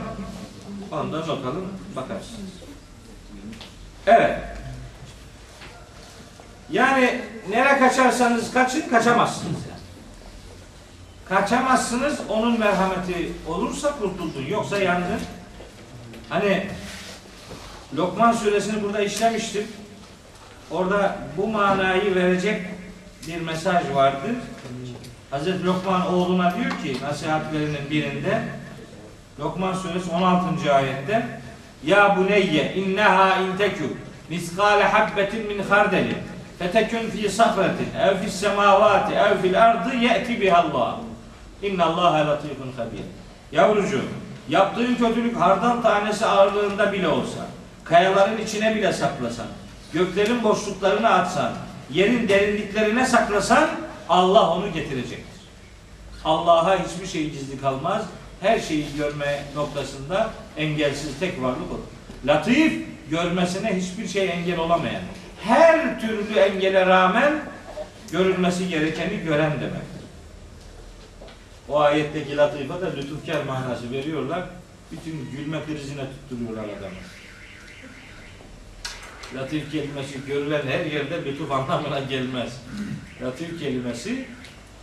[0.93, 2.51] Onu da bakalım, bakarsınız.
[4.07, 4.39] Evet.
[6.71, 9.72] Yani nereye kaçarsanız kaçın, kaçamazsınız.
[11.29, 15.21] Kaçamazsınız, onun merhameti olursa kurtuldun, yoksa yandın.
[16.29, 16.67] Hani
[17.97, 19.67] Lokman suresini burada işlemiştim.
[20.71, 22.63] Orada bu manayı verecek
[23.29, 24.37] bir mesaj vardır.
[25.31, 28.43] Hazreti Lokman oğluna diyor ki nasihatlerinin birinde
[29.41, 30.75] Lokman suresi 16.
[30.75, 31.27] ayette
[31.85, 33.85] Ya buneyye inneha intekü
[34.31, 36.17] miskale habbetin min hardeli
[36.59, 40.97] fetekün fi sahretin ev fis semavati ev fil ardı ye'ti bihallah
[41.63, 43.05] innallâhe latifun habir
[43.53, 44.09] Yavrucuğum
[44.49, 47.47] Yaptığın kötülük hardal tanesi ağırlığında bile olsa,
[47.85, 49.47] kayaların içine bile saklasan,
[49.93, 51.53] göklerin boşluklarına atsan,
[51.91, 53.69] yerin derinliklerine saklasan
[54.09, 55.43] Allah onu getirecektir.
[56.25, 58.03] Allah'a hiçbir şey gizli kalmaz.
[58.41, 62.27] Her şeyi görme noktasında engelsiz tek varlık odur.
[62.27, 65.03] Latif görmesine hiçbir şey engel olamayan.
[65.45, 67.33] Her türlü engele rağmen
[68.13, 69.92] görülmesi gerekeni gören demektir.
[71.73, 74.43] O ayetteki latife de lütufkar manası veriyorlar.
[74.93, 76.95] Bütün gülme krizine tutturuyorlar adamı.
[79.35, 82.61] Latif kelimesi görülen her yerde lütuf anlamına gelmez.
[83.23, 84.25] Latif kelimesi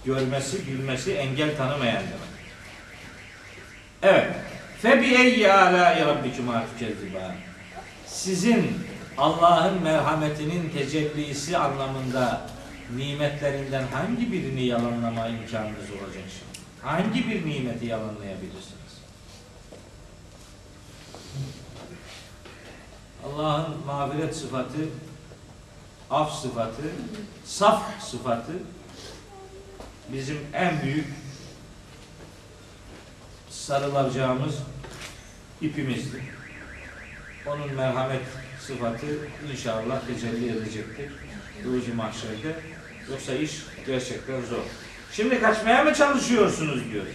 [0.05, 2.29] görmesi, bilmesi engel tanımayan demek.
[4.01, 4.35] Evet.
[4.81, 7.31] Fe bi eyyi alâi rabbikuma tükezziban.
[8.05, 8.71] Sizin
[9.17, 12.41] Allah'ın merhametinin tecellisi anlamında
[12.95, 16.48] nimetlerinden hangi birini yalanlama imkanınız olacak şimdi?
[16.83, 18.99] Hangi bir nimeti yalanlayabilirsiniz?
[23.25, 24.89] Allah'ın mağfiret sıfatı,
[26.09, 26.83] af sıfatı,
[27.45, 28.53] saf sıfatı
[30.13, 31.07] bizim en büyük
[33.49, 34.55] sarılacağımız
[35.61, 36.21] ipimizdir.
[37.47, 38.21] Onun merhamet
[38.61, 39.07] sıfatı
[39.51, 41.11] inşallah tecelli edecektir.
[41.65, 42.59] Ruzi mahşerde.
[43.11, 43.51] Yoksa iş
[43.85, 44.63] gerçekten zor.
[45.11, 47.05] Şimdi kaçmaya mı çalışıyorsunuz diyor.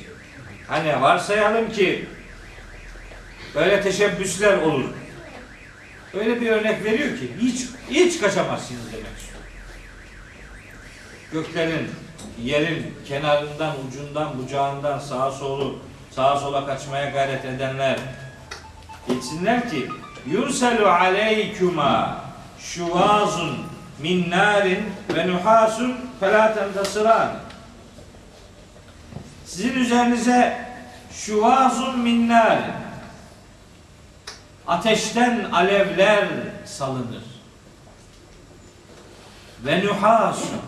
[0.69, 2.09] Hani varsayalım ki
[3.55, 4.85] böyle teşebbüsler olur.
[6.15, 9.41] Öyle bir örnek veriyor ki hiç hiç kaçamazsınız demek istiyor.
[11.33, 11.91] Göklerin,
[12.43, 15.79] yerin kenarından, ucundan, bucağından sağa solu,
[16.11, 17.99] sağa sola kaçmaya gayret edenler
[19.09, 19.89] bilsinler ki
[20.31, 22.25] yurselu aleykuma
[22.59, 23.59] şuvazun
[23.99, 24.85] min narin
[25.15, 27.44] ve nuhasun felâ tentasıran
[29.47, 30.67] sizin üzerinize
[31.13, 32.75] şuvazun min narin
[34.67, 36.29] ateşten alevler
[36.65, 37.23] salınır
[39.65, 40.61] ve nuhasun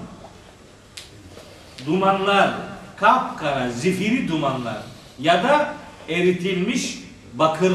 [1.86, 2.50] dumanlar
[2.96, 4.82] kapkara zifiri dumanlar
[5.18, 5.74] ya da
[6.08, 6.98] eritilmiş
[7.34, 7.72] bakır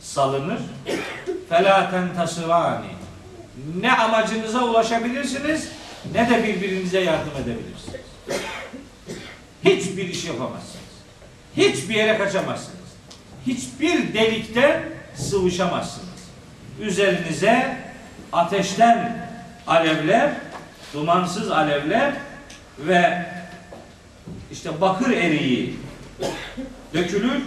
[0.00, 0.58] salınır.
[1.48, 2.86] Felaten tasırani.
[3.80, 5.68] Ne amacınıza ulaşabilirsiniz
[6.14, 8.00] ne de birbirinize yardım edebilirsiniz.
[9.68, 10.88] Hiçbir iş yapamazsınız.
[11.56, 12.78] Hiçbir yere kaçamazsınız.
[13.46, 16.08] Hiçbir delikte sıvışamazsınız.
[16.80, 17.76] Üzerinize
[18.32, 19.26] ateşten
[19.66, 20.32] alevler,
[20.94, 22.12] dumansız alevler
[22.78, 23.26] ve
[24.52, 25.76] işte bakır eriği
[26.94, 27.42] dökülür,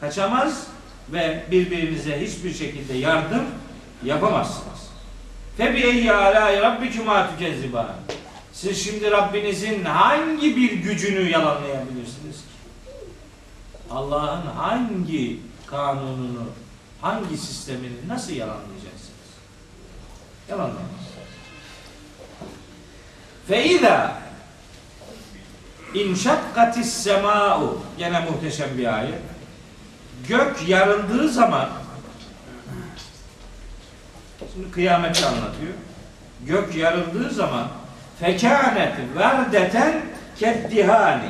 [0.00, 0.66] kaçamaz
[1.12, 3.44] ve birbirinize hiçbir şekilde yardım
[4.04, 4.88] yapamazsınız.
[5.56, 7.88] Febi eyyi alâi rabbikuma tükezziban.
[8.62, 12.92] Siz şimdi Rabbinizin hangi bir gücünü yalanlayabilirsiniz ki?
[13.90, 16.44] Allah'ın hangi kanununu,
[17.00, 19.30] hangi sistemini nasıl yalanlayacaksınız?
[20.48, 21.08] Yalanlayamazsınız.
[23.48, 24.22] Fe izâ
[25.94, 29.22] İnşakkatis sema'u gene muhteşem bir ayet.
[30.28, 31.68] Gök yarıldığı zaman
[34.54, 35.72] şimdi kıyameti anlatıyor.
[36.46, 37.68] Gök yarıldığı zaman
[38.22, 39.94] fekânet verdeten
[40.38, 41.28] keddihani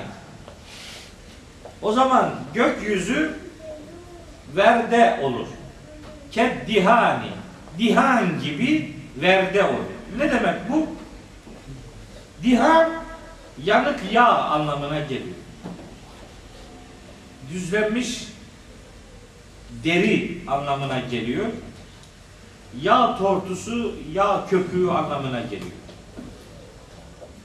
[1.83, 3.39] o zaman gökyüzü
[4.57, 5.47] verde olur.
[6.31, 7.31] Keddihani
[7.79, 9.93] dihan gibi verde olur.
[10.19, 10.87] Ne demek bu?
[12.43, 12.91] Dihan
[13.65, 15.37] yanık yağ anlamına geliyor.
[17.53, 18.29] Düzlenmiş
[19.85, 21.47] deri anlamına geliyor.
[22.83, 25.82] Yağ tortusu, yağ köpüğü anlamına geliyor.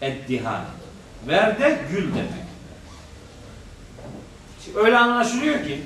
[0.02, 0.66] Eddihan.
[1.28, 2.48] Verde gül demek.
[4.76, 5.82] Öyle anlaşılıyor ki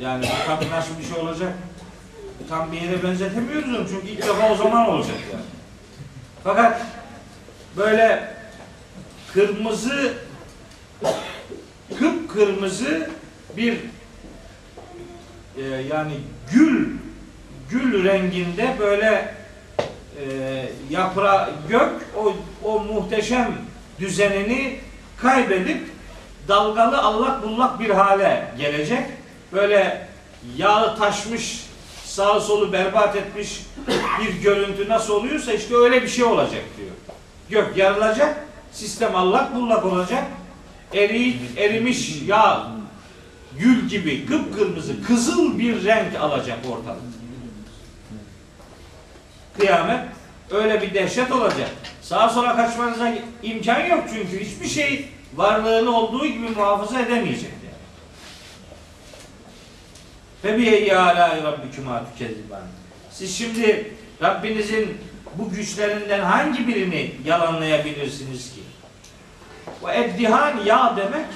[0.00, 1.52] yani bu tam nasıl bir şey olacak
[2.48, 5.44] tam bir yere benzetemiyoruz onu çünkü ilk defa o zaman olacak yani.
[6.44, 6.80] Fakat
[7.76, 8.34] böyle
[9.32, 10.14] kırmızı
[11.98, 13.10] kıpkırmızı
[13.56, 13.78] bir
[15.56, 16.14] e, yani
[16.52, 16.88] gül
[17.70, 19.34] gül renginde böyle
[20.18, 23.52] e, yapra gök o, o muhteşem
[24.00, 24.80] düzenini
[25.16, 25.90] kaybedip
[26.48, 29.06] dalgalı allak bullak bir hale gelecek.
[29.52, 30.08] Böyle
[30.56, 31.64] yağı taşmış
[32.04, 33.60] sağı solu berbat etmiş
[34.20, 36.90] bir görüntü nasıl oluyorsa işte öyle bir şey olacak diyor.
[37.50, 40.24] Gök yarılacak sistem allak bullak olacak.
[40.94, 42.66] Eri, erimiş yağ
[43.58, 47.17] gül gibi kıpkırmızı kızıl bir renk alacak ortalık.
[49.58, 50.00] Kıyamet
[50.50, 51.70] öyle bir dehşet olacak.
[52.02, 57.74] Sağa sola kaçmanıza imkan yok çünkü hiçbir şey varlığını olduğu gibi muhafaza edemeyecek yani.
[60.42, 62.62] Fe biyeyyi alâi rabbikümâ tükezziban.
[63.10, 64.98] Siz şimdi Rabbinizin
[65.34, 68.60] bu güçlerinden hangi birini yalanlayabilirsiniz ki?
[69.86, 71.26] Ve eddihan ya demek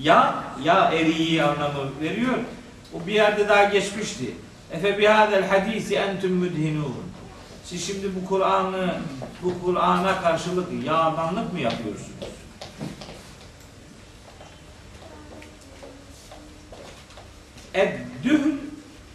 [0.00, 0.34] ya
[0.64, 2.38] ya eriği anlamı veriyor.
[2.94, 4.24] O bir yerde daha geçmişti.
[4.72, 7.11] Efe bihadel hadisi entüm müdhinun.
[7.72, 8.94] Siz şimdi bu Kur'an'ı
[9.42, 12.28] bu Kur'an'a karşılık yağdanlık mı yapıyorsunuz?
[17.74, 18.60] Eddühn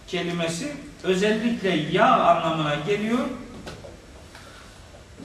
[0.08, 3.20] kelimesi özellikle yağ anlamına geliyor.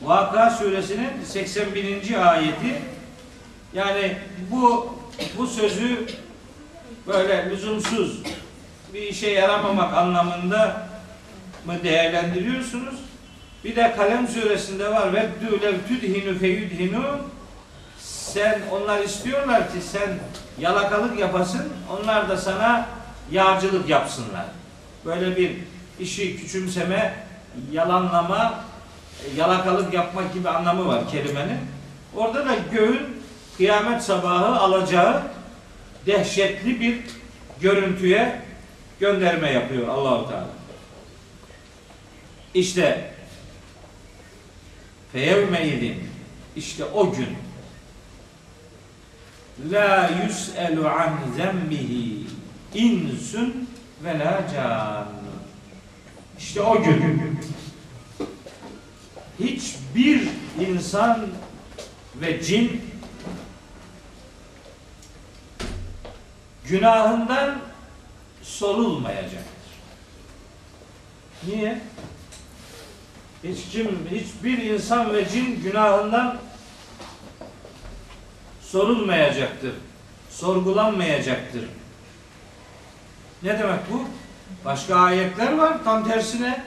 [0.03, 2.31] Vaka suresinin 81.
[2.31, 2.83] ayeti
[3.75, 4.17] yani
[4.51, 4.95] bu
[5.39, 6.07] bu sözü
[7.07, 8.23] böyle lüzumsuz
[8.95, 10.89] bir işe yaramamak anlamında
[11.67, 13.12] mı değerlendiriyorsunuz?
[13.65, 15.13] Bir de Kalem suresinde var.
[15.13, 15.29] Ve
[15.63, 17.19] lev tudhinu feyudhinu
[17.99, 20.19] sen onlar istiyorlar ki sen
[20.59, 21.73] yalakalık yapasın.
[21.91, 22.87] Onlar da sana
[23.31, 24.45] yağcılık yapsınlar.
[25.05, 25.51] Böyle bir
[26.01, 27.15] işi küçümseme,
[27.73, 28.65] yalanlama,
[29.37, 31.59] yalakalık yapmak gibi anlamı var kelimenin.
[32.17, 33.23] Orada da göğün
[33.57, 35.23] kıyamet sabahı alacağı
[36.07, 37.01] dehşetli bir
[37.61, 38.41] görüntüye
[39.01, 40.47] gönderme yapıyor Allahu Teala.
[42.55, 43.12] İşte
[45.13, 46.09] feyevme idin
[46.57, 47.29] işte o gün
[49.71, 52.27] la yus'elu an zembihi
[52.75, 53.69] insun
[54.05, 55.09] ve la can.
[56.39, 57.41] İşte o gün
[59.41, 60.29] hiçbir
[60.61, 61.27] insan
[62.21, 62.83] ve cin
[66.65, 67.61] günahından
[68.43, 69.43] sorulmayacaktır.
[71.47, 71.81] Niye?
[73.44, 76.38] Hiç kim, hiçbir insan ve cin günahından
[78.62, 79.74] sorulmayacaktır.
[80.30, 81.64] Sorgulanmayacaktır.
[83.44, 84.04] Ne demek bu?
[84.66, 86.64] Başka ayetler var tam tersine.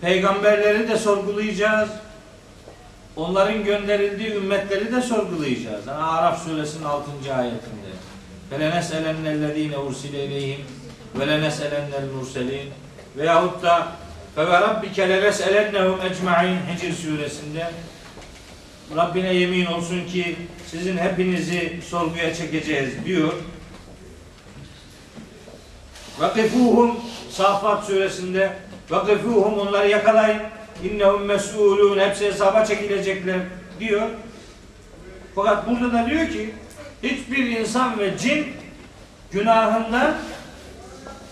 [0.00, 1.90] Peygamberleri de sorgulayacağız.
[3.16, 5.86] Onların gönderildiği ümmetleri de sorgulayacağız.
[5.86, 7.10] Yani Araf suresinin 6.
[7.34, 7.92] ayetinde.
[8.52, 10.60] فَلَنَسْأَلَنَّ الَّذ۪ينَ اُرْسِلَ اِلَيْهِمْ
[11.18, 12.68] وَلَنَسْأَلَنَّ الْمُرْسَلِينَ
[13.16, 13.88] Veyahut da
[14.37, 17.71] ve ve rabbike leleselennehum ecma'in Hicr suresinde
[18.95, 20.35] Rabbine yemin olsun ki
[20.71, 23.33] sizin hepinizi sorguya çekeceğiz diyor.
[26.19, 28.53] Vakifuhum Safat suresinde
[28.89, 30.41] Vakifuhum onları yakalayın.
[30.83, 33.39] İnnehum mesulun hepsi hesaba çekilecekler
[33.79, 34.07] diyor.
[35.35, 36.53] Fakat burada da diyor ki
[37.03, 38.47] hiçbir insan ve cin
[39.31, 40.15] günahından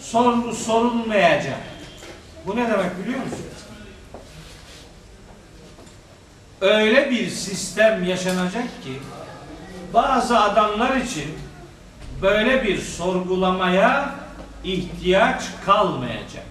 [0.02, 1.75] sorgu sorulmayacak.
[2.46, 3.66] Bu ne demek biliyor musunuz?
[6.62, 9.00] Öyle bir sistem yaşanacak ki
[9.94, 11.40] bazı adamlar için
[12.22, 14.16] böyle bir sorgulamaya
[14.64, 16.46] ihtiyaç kalmayacak.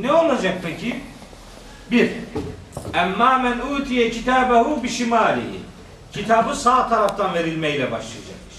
[0.00, 1.00] Ne olacak peki?
[1.90, 2.10] Bir,
[2.94, 5.60] emma men utiye kitabehu bişimalihi.
[6.12, 8.56] Kitabı sağ taraftan verilmeyle başlayacakmış.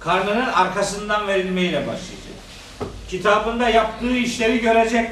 [0.00, 2.23] Karnının arkasından verilmeyle başlayacak.
[3.14, 5.10] Kitabında yaptığı işleri görecek.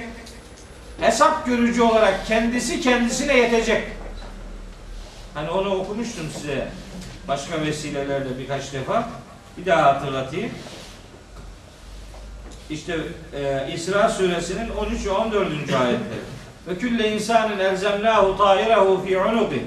[1.01, 3.89] Hesap görücü olarak kendisi kendisine yetecek.
[5.35, 6.69] Hani onu okumuştum size
[7.29, 9.09] başka vesilelerle birkaç defa.
[9.59, 10.51] Bir daha hatırlatayım.
[12.71, 12.97] İşte
[13.37, 15.43] e, İsra suresinin 13 ve 14.
[15.73, 16.23] ayetleri.
[16.69, 19.67] Ve külle insanın elzemnahu ta'irehu fi unubi.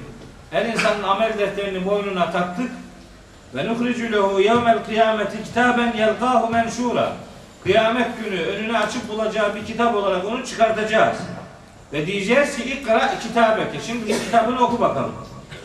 [0.52, 2.72] Her insanın amel defterini boynuna taktık.
[3.56, 7.25] Ve nuhricu lehu yevmel kıyameti kitaben yelqahu menşura.
[7.66, 11.18] Kıyamet günü önüne açıp bulacağı bir kitap olarak onu çıkartacağız.
[11.94, 13.80] Ve diyeceğiz ki ikra kitabeke.
[13.88, 15.16] Şimdi kitabını oku bakalım.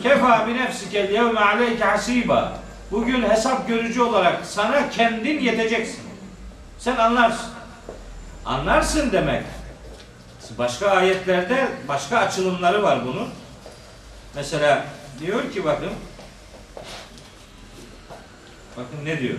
[0.03, 2.59] Kefa bi nefsikel yevme aleyke hasiba.
[2.91, 6.03] Bugün hesap görücü olarak sana kendin yeteceksin.
[6.77, 7.49] Sen anlarsın.
[8.45, 9.43] Anlarsın demek.
[10.57, 13.29] Başka ayetlerde başka açılımları var bunun.
[14.35, 14.85] Mesela
[15.19, 15.89] diyor ki bakın
[18.77, 19.37] bakın ne diyor?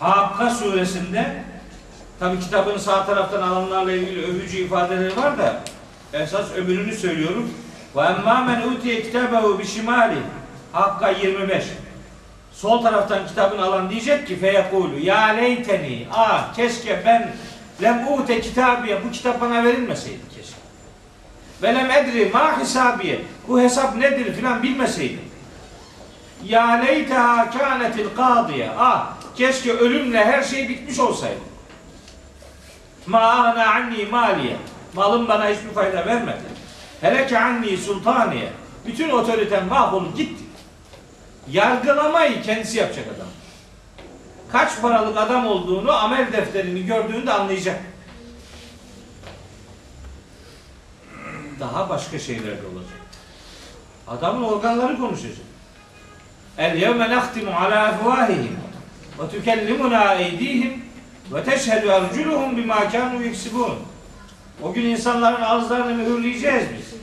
[0.00, 1.44] Hakka suresinde
[2.20, 5.60] tabi kitabın sağ taraftan alanlarla ilgili övücü ifadeleri var da
[6.12, 7.50] esas öbürünü söylüyorum.
[7.96, 10.18] Ve emmâ men utiye kitabehu bişimali
[10.72, 11.64] Hakka 25
[12.52, 17.32] Sol taraftan kitabını alan diyecek ki feyekulu ya leyteni ah keşke ben
[17.82, 20.56] lem ute kitabiye bu kitap bana verilmeseydi keşke.
[21.62, 25.20] Ve lem edri ma hisabiye bu hesap nedir filan bilmeseydim.
[26.44, 31.53] Ya leyteha kânetil kâdiye ah keşke ölümle her şey bitmiş olsaydı.
[33.06, 34.56] Ma ana anni maliye
[34.94, 36.42] malım bana hiçbir fayda vermedi.
[37.00, 38.52] Heleke anni sultaniye
[38.86, 40.44] bütün otoritem mahvolup gitti.
[41.50, 43.26] Yargılamayı kendisi yapacak adam.
[44.52, 47.80] Kaç paralık adam olduğunu amel defterini gördüğünde anlayacak.
[51.60, 52.98] Daha başka şeyler de olacak.
[54.08, 55.46] Adamın organları konuşacak.
[56.58, 58.58] El yevme nahtimu ala efvahihim
[59.18, 60.84] ve tükellimuna eydihim
[61.34, 63.78] ve teşhedü erculuhum bima kanu yeksibun.
[64.62, 66.94] O gün insanların ağızlarını mühürleyeceğiz biz.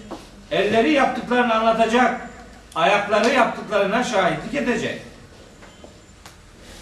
[0.51, 2.29] Elleri yaptıklarını anlatacak.
[2.75, 5.01] Ayakları yaptıklarına şahitlik edecek.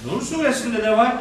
[0.06, 1.16] Nur suresinde de var.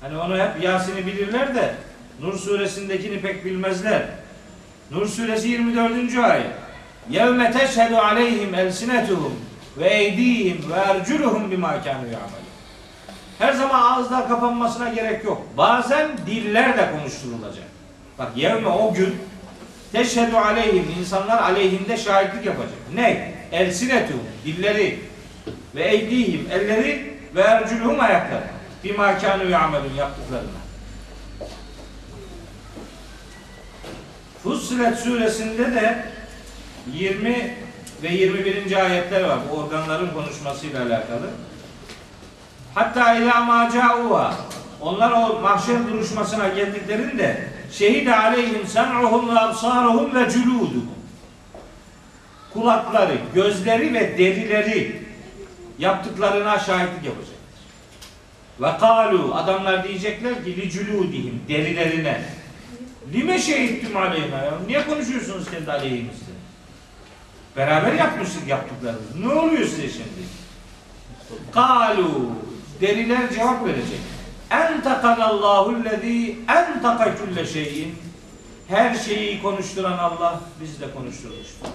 [0.00, 1.74] Hani onu hep Yasin'i bilirler de
[2.20, 4.02] Nur suresindekini pek bilmezler.
[4.90, 6.18] Nur suresi 24.
[6.18, 6.46] ayet.
[7.10, 9.40] Yevme teşhedü aleyhim elsinetuhum
[9.78, 12.45] ve eydihim ve erculuhum bima kanu ya'malun.
[13.38, 15.42] Her zaman ağızlar kapanmasına gerek yok.
[15.56, 17.64] Bazen diller de konuşturulacak.
[18.18, 19.16] Bak yevme o gün
[19.92, 22.78] teşhedü aleyhim insanlar aleyhinde şahitlik yapacak.
[22.94, 23.34] Ne?
[23.52, 25.00] Elsinetuhum dilleri
[25.74, 28.44] ve eydihim elleri ve erculuhum ayakları.
[28.84, 30.66] Bima kanu ya'malun yaptıklarına.
[34.42, 36.04] Fussilet suresinde de
[36.92, 37.54] 20
[38.02, 38.84] ve 21.
[38.84, 39.38] ayetler var.
[39.50, 41.30] Bu organların konuşmasıyla alakalı.
[42.76, 44.34] Hatta ila ma ca'uha.
[44.80, 50.90] Onlar o mahşer duruşmasına geldiklerinde şehide aleyhim sem'uhum ve absaruhum ve culuduhum.
[52.52, 55.02] Kulakları, gözleri ve derileri
[55.78, 57.36] yaptıklarına şahitlik yapacaktır.
[58.60, 62.20] Ve kalu adamlar diyecekler ki li culudihim derilerine
[63.12, 64.52] Lime şehittim aleyhine ya?
[64.66, 66.32] Niye konuşuyorsunuz kendi aleyhimizde?
[67.56, 69.28] Beraber yapmıştık yaptıklarımızı.
[69.28, 70.26] Ne oluyor size şimdi?
[71.52, 72.32] Kalu
[72.80, 74.00] deriler cevap verecek.
[74.50, 77.94] Entakanallahu lezî entaka külle şeyin.
[78.68, 81.66] Her şeyi konuşturan Allah bizi de konuşturmuştur.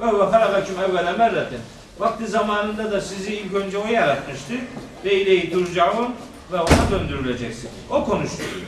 [0.00, 1.60] Ve ve halakaküm evvele merreten.
[1.98, 4.54] Vakti zamanında da sizi ilk önce o yaratmıştı.
[5.04, 6.14] Ve ileyhi turcaun
[6.52, 7.74] ve ona döndürüleceksiniz.
[7.90, 8.66] O konuşturuyor.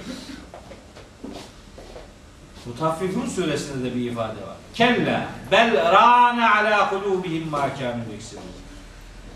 [2.66, 4.56] Mutaffifun suresinde de bir ifade var.
[4.74, 8.02] Kella bel rana ala kulubihim ma kanu.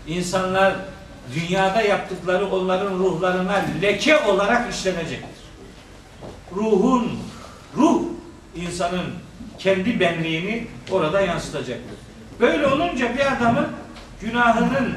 [0.07, 0.73] İnsanlar
[1.35, 5.47] dünyada yaptıkları onların ruhlarına leke olarak işlenecektir.
[6.55, 7.19] Ruhun,
[7.77, 8.01] ruh
[8.55, 9.05] insanın
[9.59, 11.97] kendi benliğini orada yansıtacaktır.
[12.39, 13.67] Böyle olunca bir adamın
[14.21, 14.93] günahının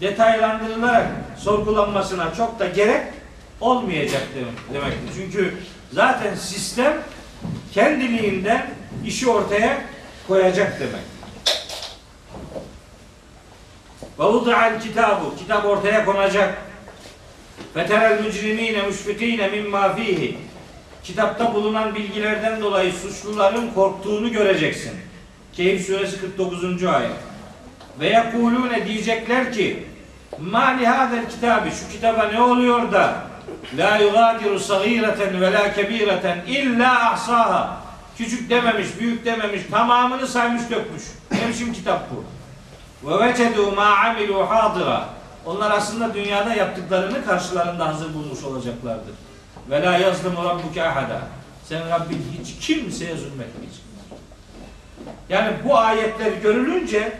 [0.00, 1.06] detaylandırılarak
[1.38, 3.02] sorgulanmasına çok da gerek
[3.60, 4.22] olmayacak
[4.74, 5.12] demektir.
[5.14, 5.54] Çünkü
[5.92, 7.02] zaten sistem
[7.72, 8.70] kendiliğinden
[9.06, 9.82] işi ortaya
[10.28, 11.11] koyacak demek.
[14.18, 15.36] Ve vuda'al kitabu.
[15.38, 16.58] Kitap ortaya konacak.
[17.74, 20.38] Feterel mücrimine müşfikine mimma fihi.
[21.04, 24.92] Kitapta bulunan bilgilerden dolayı suçluların korktuğunu göreceksin.
[25.52, 26.84] Keyif suresi 49.
[26.84, 27.10] ayet.
[28.00, 29.86] Ve yekulune diyecekler ki
[30.38, 33.14] Ma li hadel kitabı şu kitaba ne oluyor da
[33.78, 37.82] la yugadiru sagireten ve la kebireten illa ahsaha
[38.18, 41.02] küçük dememiş, büyük dememiş, tamamını saymış dökmüş.
[41.30, 42.24] Ne biçim kitap bu?
[43.04, 45.08] Ve vecedu ma amilu hadira.
[45.46, 49.14] Onlar aslında dünyada yaptıklarını karşılarında hazır bulmuş olacaklardır.
[49.70, 51.20] Ve la yazlimu rabbuke ahada.
[51.64, 53.82] Sen Rabbin hiç kimseye zulmetmeyecek.
[55.28, 57.12] Yani bu ayetler görülünce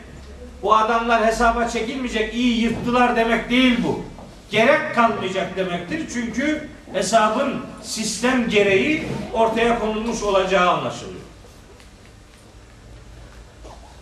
[0.63, 4.05] bu adamlar hesaba çekilmeyecek, iyi yırttılar demek değil bu.
[4.51, 6.09] Gerek kalmayacak demektir.
[6.13, 11.21] Çünkü hesabın sistem gereği ortaya konulmuş olacağı anlaşılıyor.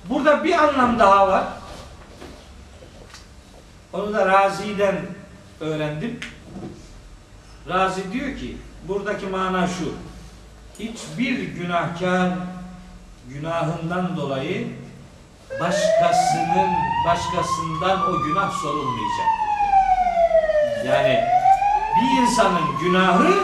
[0.04, 1.44] Burada bir anlam daha var.
[3.92, 4.96] Onu da Razi'den
[5.60, 6.20] öğrendim.
[7.68, 8.56] Razi diyor ki
[8.88, 9.92] buradaki mana şu.
[10.78, 12.30] Hiçbir günahkar
[13.28, 14.68] günahından dolayı
[15.60, 16.70] başkasının
[17.06, 19.28] başkasından o günah sorulmayacak.
[20.86, 21.24] Yani
[21.96, 23.34] bir insanın günahı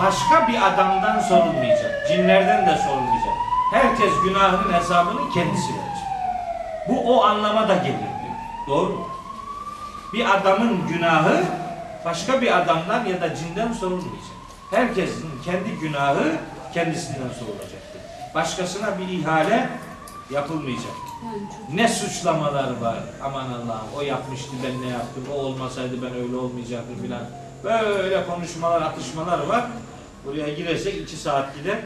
[0.00, 2.08] başka bir adamdan sorulmayacak.
[2.08, 3.34] Cinlerden de sorulmayacak.
[3.72, 6.08] Herkes günahının hesabını kendisi verecek.
[6.88, 8.12] Bu o anlama da gelir.
[8.68, 9.11] Doğru mu?
[10.12, 11.44] Bir adamın günahı
[12.04, 14.32] başka bir adamdan ya da cinden sorulmayacak.
[14.70, 16.36] Herkesin kendi günahı
[16.74, 18.00] kendisinden sorulacaktır.
[18.34, 19.68] Başkasına bir ihale
[20.30, 20.92] yapılmayacak.
[21.74, 22.98] Ne suçlamalar var.
[23.22, 25.24] Aman Allah'ım o yapmıştı ben ne yaptım.
[25.32, 27.22] O olmasaydı ben öyle olmayacaktım filan.
[27.64, 29.64] Böyle konuşmalar, atışmalar var.
[30.24, 31.78] Buraya girersek iki saat gider.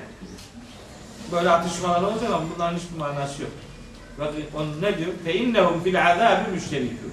[1.33, 3.53] Böyle atışmalar olacak ama bunların hiçbir manası yok.
[4.19, 5.11] Bakın onu ne diyor?
[5.25, 7.13] Fe innehum fil azabi müşterikûn.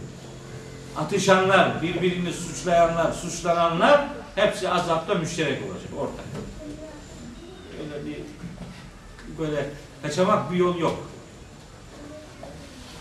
[0.98, 6.26] Atışanlar, birbirini suçlayanlar, suçlananlar hepsi azapta müşterek olacak ortak.
[7.80, 8.18] Öyle bir
[9.39, 9.66] böyle
[10.02, 11.10] kaçamak bir yol yok.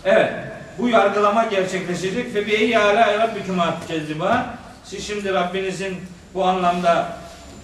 [0.05, 0.33] Evet.
[0.79, 2.33] bu yargılama gerçekleşecek.
[2.33, 4.55] Fe bi eyyi ala rabbikuma tükezziban.
[4.83, 5.97] Siz şimdi Rabbinizin
[6.33, 7.17] bu anlamda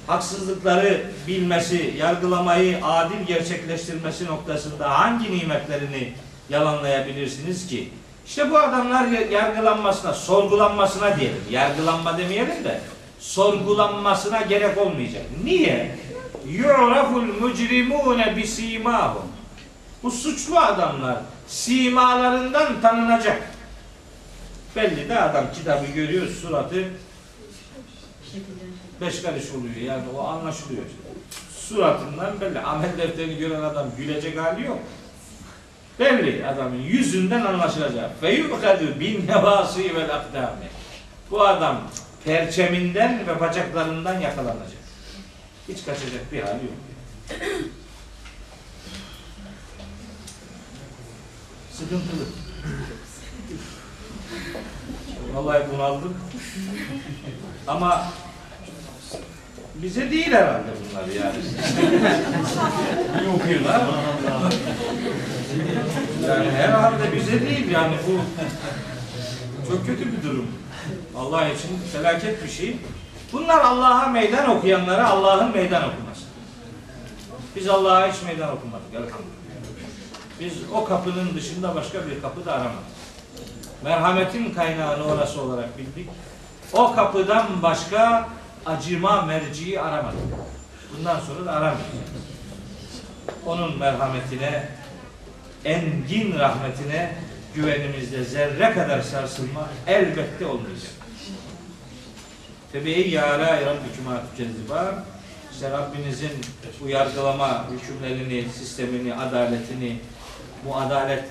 [0.07, 6.13] haksızlıkları bilmesi, yargılamayı adil gerçekleştirmesi noktasında hangi nimetlerini
[6.49, 7.89] yalanlayabilirsiniz ki?
[8.29, 11.41] İşte bu adamlar yargılanmasına, sorgulanmasına diyelim.
[11.49, 12.81] Yargılanma demeyelim de
[13.19, 15.21] sorgulanmasına gerek olmayacak.
[15.43, 15.95] Niye?
[16.47, 19.27] Yu'raful mucrimune bisimahum.
[20.03, 21.17] Bu suçlu adamlar
[21.47, 23.41] simalarından tanınacak.
[24.75, 26.83] Belli de adam kitabı görüyor, suratı
[29.01, 30.83] beş karış oluyor yani o anlaşılıyor.
[31.59, 32.59] Suratından belli.
[32.59, 34.79] Amel defterini gören adam gülecek hali yok.
[35.99, 38.23] Belli adamın yüzünden anlaşılacak.
[38.23, 40.69] Ve yu'kadu bin nevasi vel akdami.
[41.31, 41.81] Bu adam
[42.25, 44.79] perçeminden ve bacaklarından yakalanacak.
[45.67, 46.73] Hiç kaçacak bir hali yok.
[51.73, 52.25] Sıkıntılı.
[55.33, 56.17] Vallahi bunaldım.
[57.67, 58.05] Ama
[59.83, 61.35] bize değil herhalde bunlar yani.
[63.21, 63.81] İyi okuyorlar.
[66.27, 68.21] Yani herhalde bize değil yani bu
[69.67, 70.47] çok kötü bir durum.
[71.17, 72.77] Allah için felaket bir şey.
[73.33, 76.21] Bunlar Allah'a meydan okuyanlara Allah'ın meydan okuması.
[77.55, 79.39] Biz Allah'a hiç meydan okumadık elhamdülillah.
[80.39, 82.99] Biz o kapının dışında başka bir kapı da aramadık.
[83.83, 86.09] Merhametin kaynağını orası olarak bildik.
[86.73, 88.29] O kapıdan başka
[88.65, 90.19] acıma merciyi aramadık.
[90.97, 91.89] Bundan sonra da aramayacağız.
[93.45, 94.67] Onun merhametine,
[95.65, 97.15] engin rahmetine
[97.55, 100.91] güvenimizde zerre kadar sarsılma elbette olmayacak.
[102.71, 104.95] Febeyi yâlâ rabbikümâ tükezzibar.
[105.51, 106.31] İşte Rabbinizin
[106.81, 109.99] bu yargılama hükümlerini, sistemini, adaletini,
[110.65, 111.23] bu adalet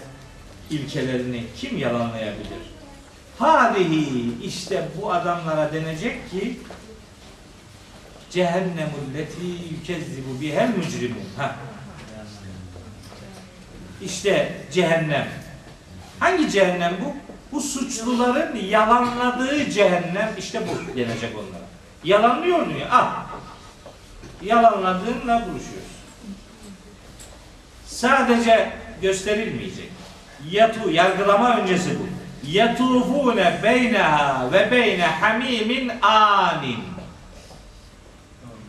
[0.70, 2.58] ilkelerini kim yalanlayabilir?
[3.38, 6.58] Hadihi işte bu adamlara denecek ki
[8.30, 11.24] cehennemul leti yükezzibu bihel mücrimun.
[11.36, 11.56] Ha.
[14.02, 15.28] İşte cehennem.
[16.18, 17.14] Hangi cehennem bu?
[17.52, 21.64] Bu suçluların yalanladığı cehennem işte bu denecek onlara.
[22.04, 22.88] Yalanlıyor mu ya?
[22.90, 23.26] Ah.
[24.42, 25.98] Yalanladığınla buluşuyoruz.
[27.86, 28.72] Sadece
[29.02, 29.88] gösterilmeyecek.
[30.50, 32.06] Yatu yargılama öncesi bu.
[32.50, 36.97] Yatufune beyneha ve beyne hamimin anin.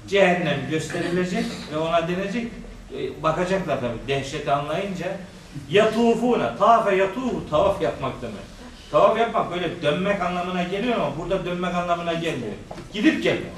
[0.10, 2.48] Cehennem gösterilecek ve ona denecek.
[2.98, 5.06] e, Bakacaklar tabii dehşeti anlayınca.
[5.70, 8.36] Yatufune, tafe yatufu, tavaf yapmak demek.
[8.92, 12.54] Tavaf yapmak böyle dönmek anlamına geliyor ama burada dönmek anlamına gelmiyor.
[12.94, 13.52] Gidip gelmek.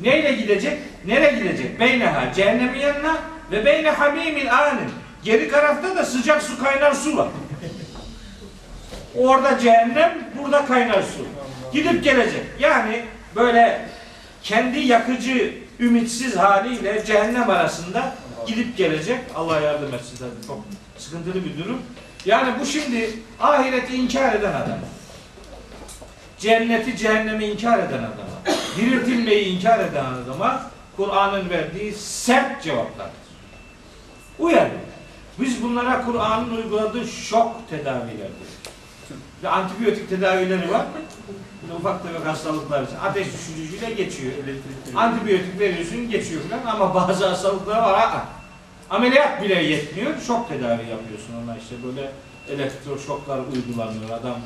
[0.00, 0.78] Neyle gidecek?
[1.06, 1.80] Nereye gidecek?
[1.80, 3.16] Beyneha, cehennemin yanına
[3.50, 4.90] ve beyne hamimin anin.
[5.24, 7.28] Geri tarafta da sıcak su kaynar su var.
[9.18, 11.26] Orada cehennem, burada kaynar su.
[11.72, 12.42] Gidip gelecek.
[12.60, 13.02] Yani
[13.36, 13.88] böyle
[14.42, 18.14] kendi yakıcı, ümitsiz haliyle cehennem arasında
[18.46, 19.20] gidip gelecek.
[19.36, 20.46] Allah yardım etsin tabii.
[20.46, 20.64] Çok
[20.98, 21.82] sıkıntılı bir durum.
[22.24, 24.78] Yani bu şimdi ahireti inkar eden adam.
[26.38, 33.14] Cenneti, cehennemi inkar eden adama, diriltilmeyi inkar eden adama Kur'an'ın verdiği sert cevaplardır.
[34.38, 34.72] Uyarın.
[35.40, 38.48] Biz bunlara Kur'an'ın uyguladığı şok tedavilerdir.
[39.42, 40.86] Ve antibiyotik tedavileri var.
[41.62, 42.96] Böyle ufak tefek hastalıklar için.
[42.96, 44.32] Ateş düşürücüyle geçiyor.
[44.96, 47.92] Antibiyotik veriyorsun geçiyor falan ama bazı hastalıklar var.
[47.92, 48.24] Aa,
[48.90, 50.20] ameliyat bile yetmiyor.
[50.26, 52.12] Şok tedavi yapıyorsun ona işte böyle
[52.50, 54.36] elektroşoklar uygulanıyor adam.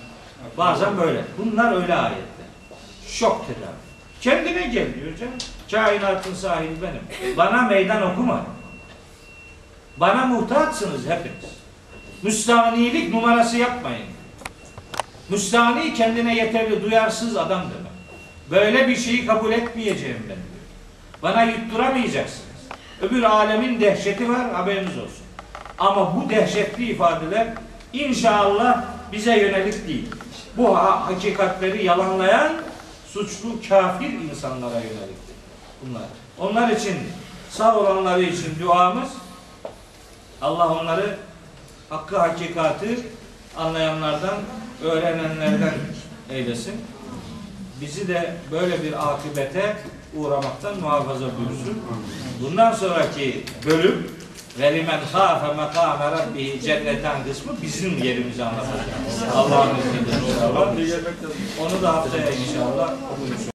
[0.59, 1.25] Bazen böyle.
[1.39, 2.47] Bunlar öyle ayetler.
[3.09, 3.77] Şok tedavi.
[4.21, 5.35] Kendine gel diyor canım.
[5.71, 7.37] Kainatın sahibi benim.
[7.37, 8.47] Bana meydan okuma.
[9.97, 11.57] Bana muhtaçsınız hepiniz.
[12.23, 14.16] Müstahnilik numarası yapmayın.
[15.29, 17.93] Müstahni kendine yeterli duyarsız adam demek.
[18.51, 20.67] Böyle bir şeyi kabul etmeyeceğim ben diyor.
[21.23, 22.47] Bana yutturamayacaksınız.
[23.03, 25.27] Öbür alemin dehşeti var haberiniz olsun.
[25.79, 27.47] Ama bu dehşetli ifadeler
[27.93, 30.07] inşallah bize yönelik değil.
[30.57, 32.53] Bu ha- hakikatleri yalanlayan
[33.13, 35.37] suçlu kafir insanlara yöneliktir.
[35.83, 36.03] Bunlar.
[36.39, 36.97] Onlar için
[37.51, 39.09] sağ olanları için duamız
[40.43, 41.19] Allah onları
[41.91, 42.99] hakkı hakikati
[43.57, 44.35] anlayanlardan,
[44.85, 45.75] öğrenenlerden
[46.31, 46.75] eylesin.
[47.81, 49.77] Bizi de böyle bir akıbete
[50.17, 51.83] uğramaktan muhafaza buyursun.
[52.43, 54.11] Bundan sonraki bölüm
[54.59, 58.87] velimen khâfe mekâme rabbihi cennetten kısmı bizim yerimizi anlatacak.
[59.35, 61.27] Allah'ın izniyle inşallah.
[61.61, 63.51] Onu da haftaya inşallah okuyacağız.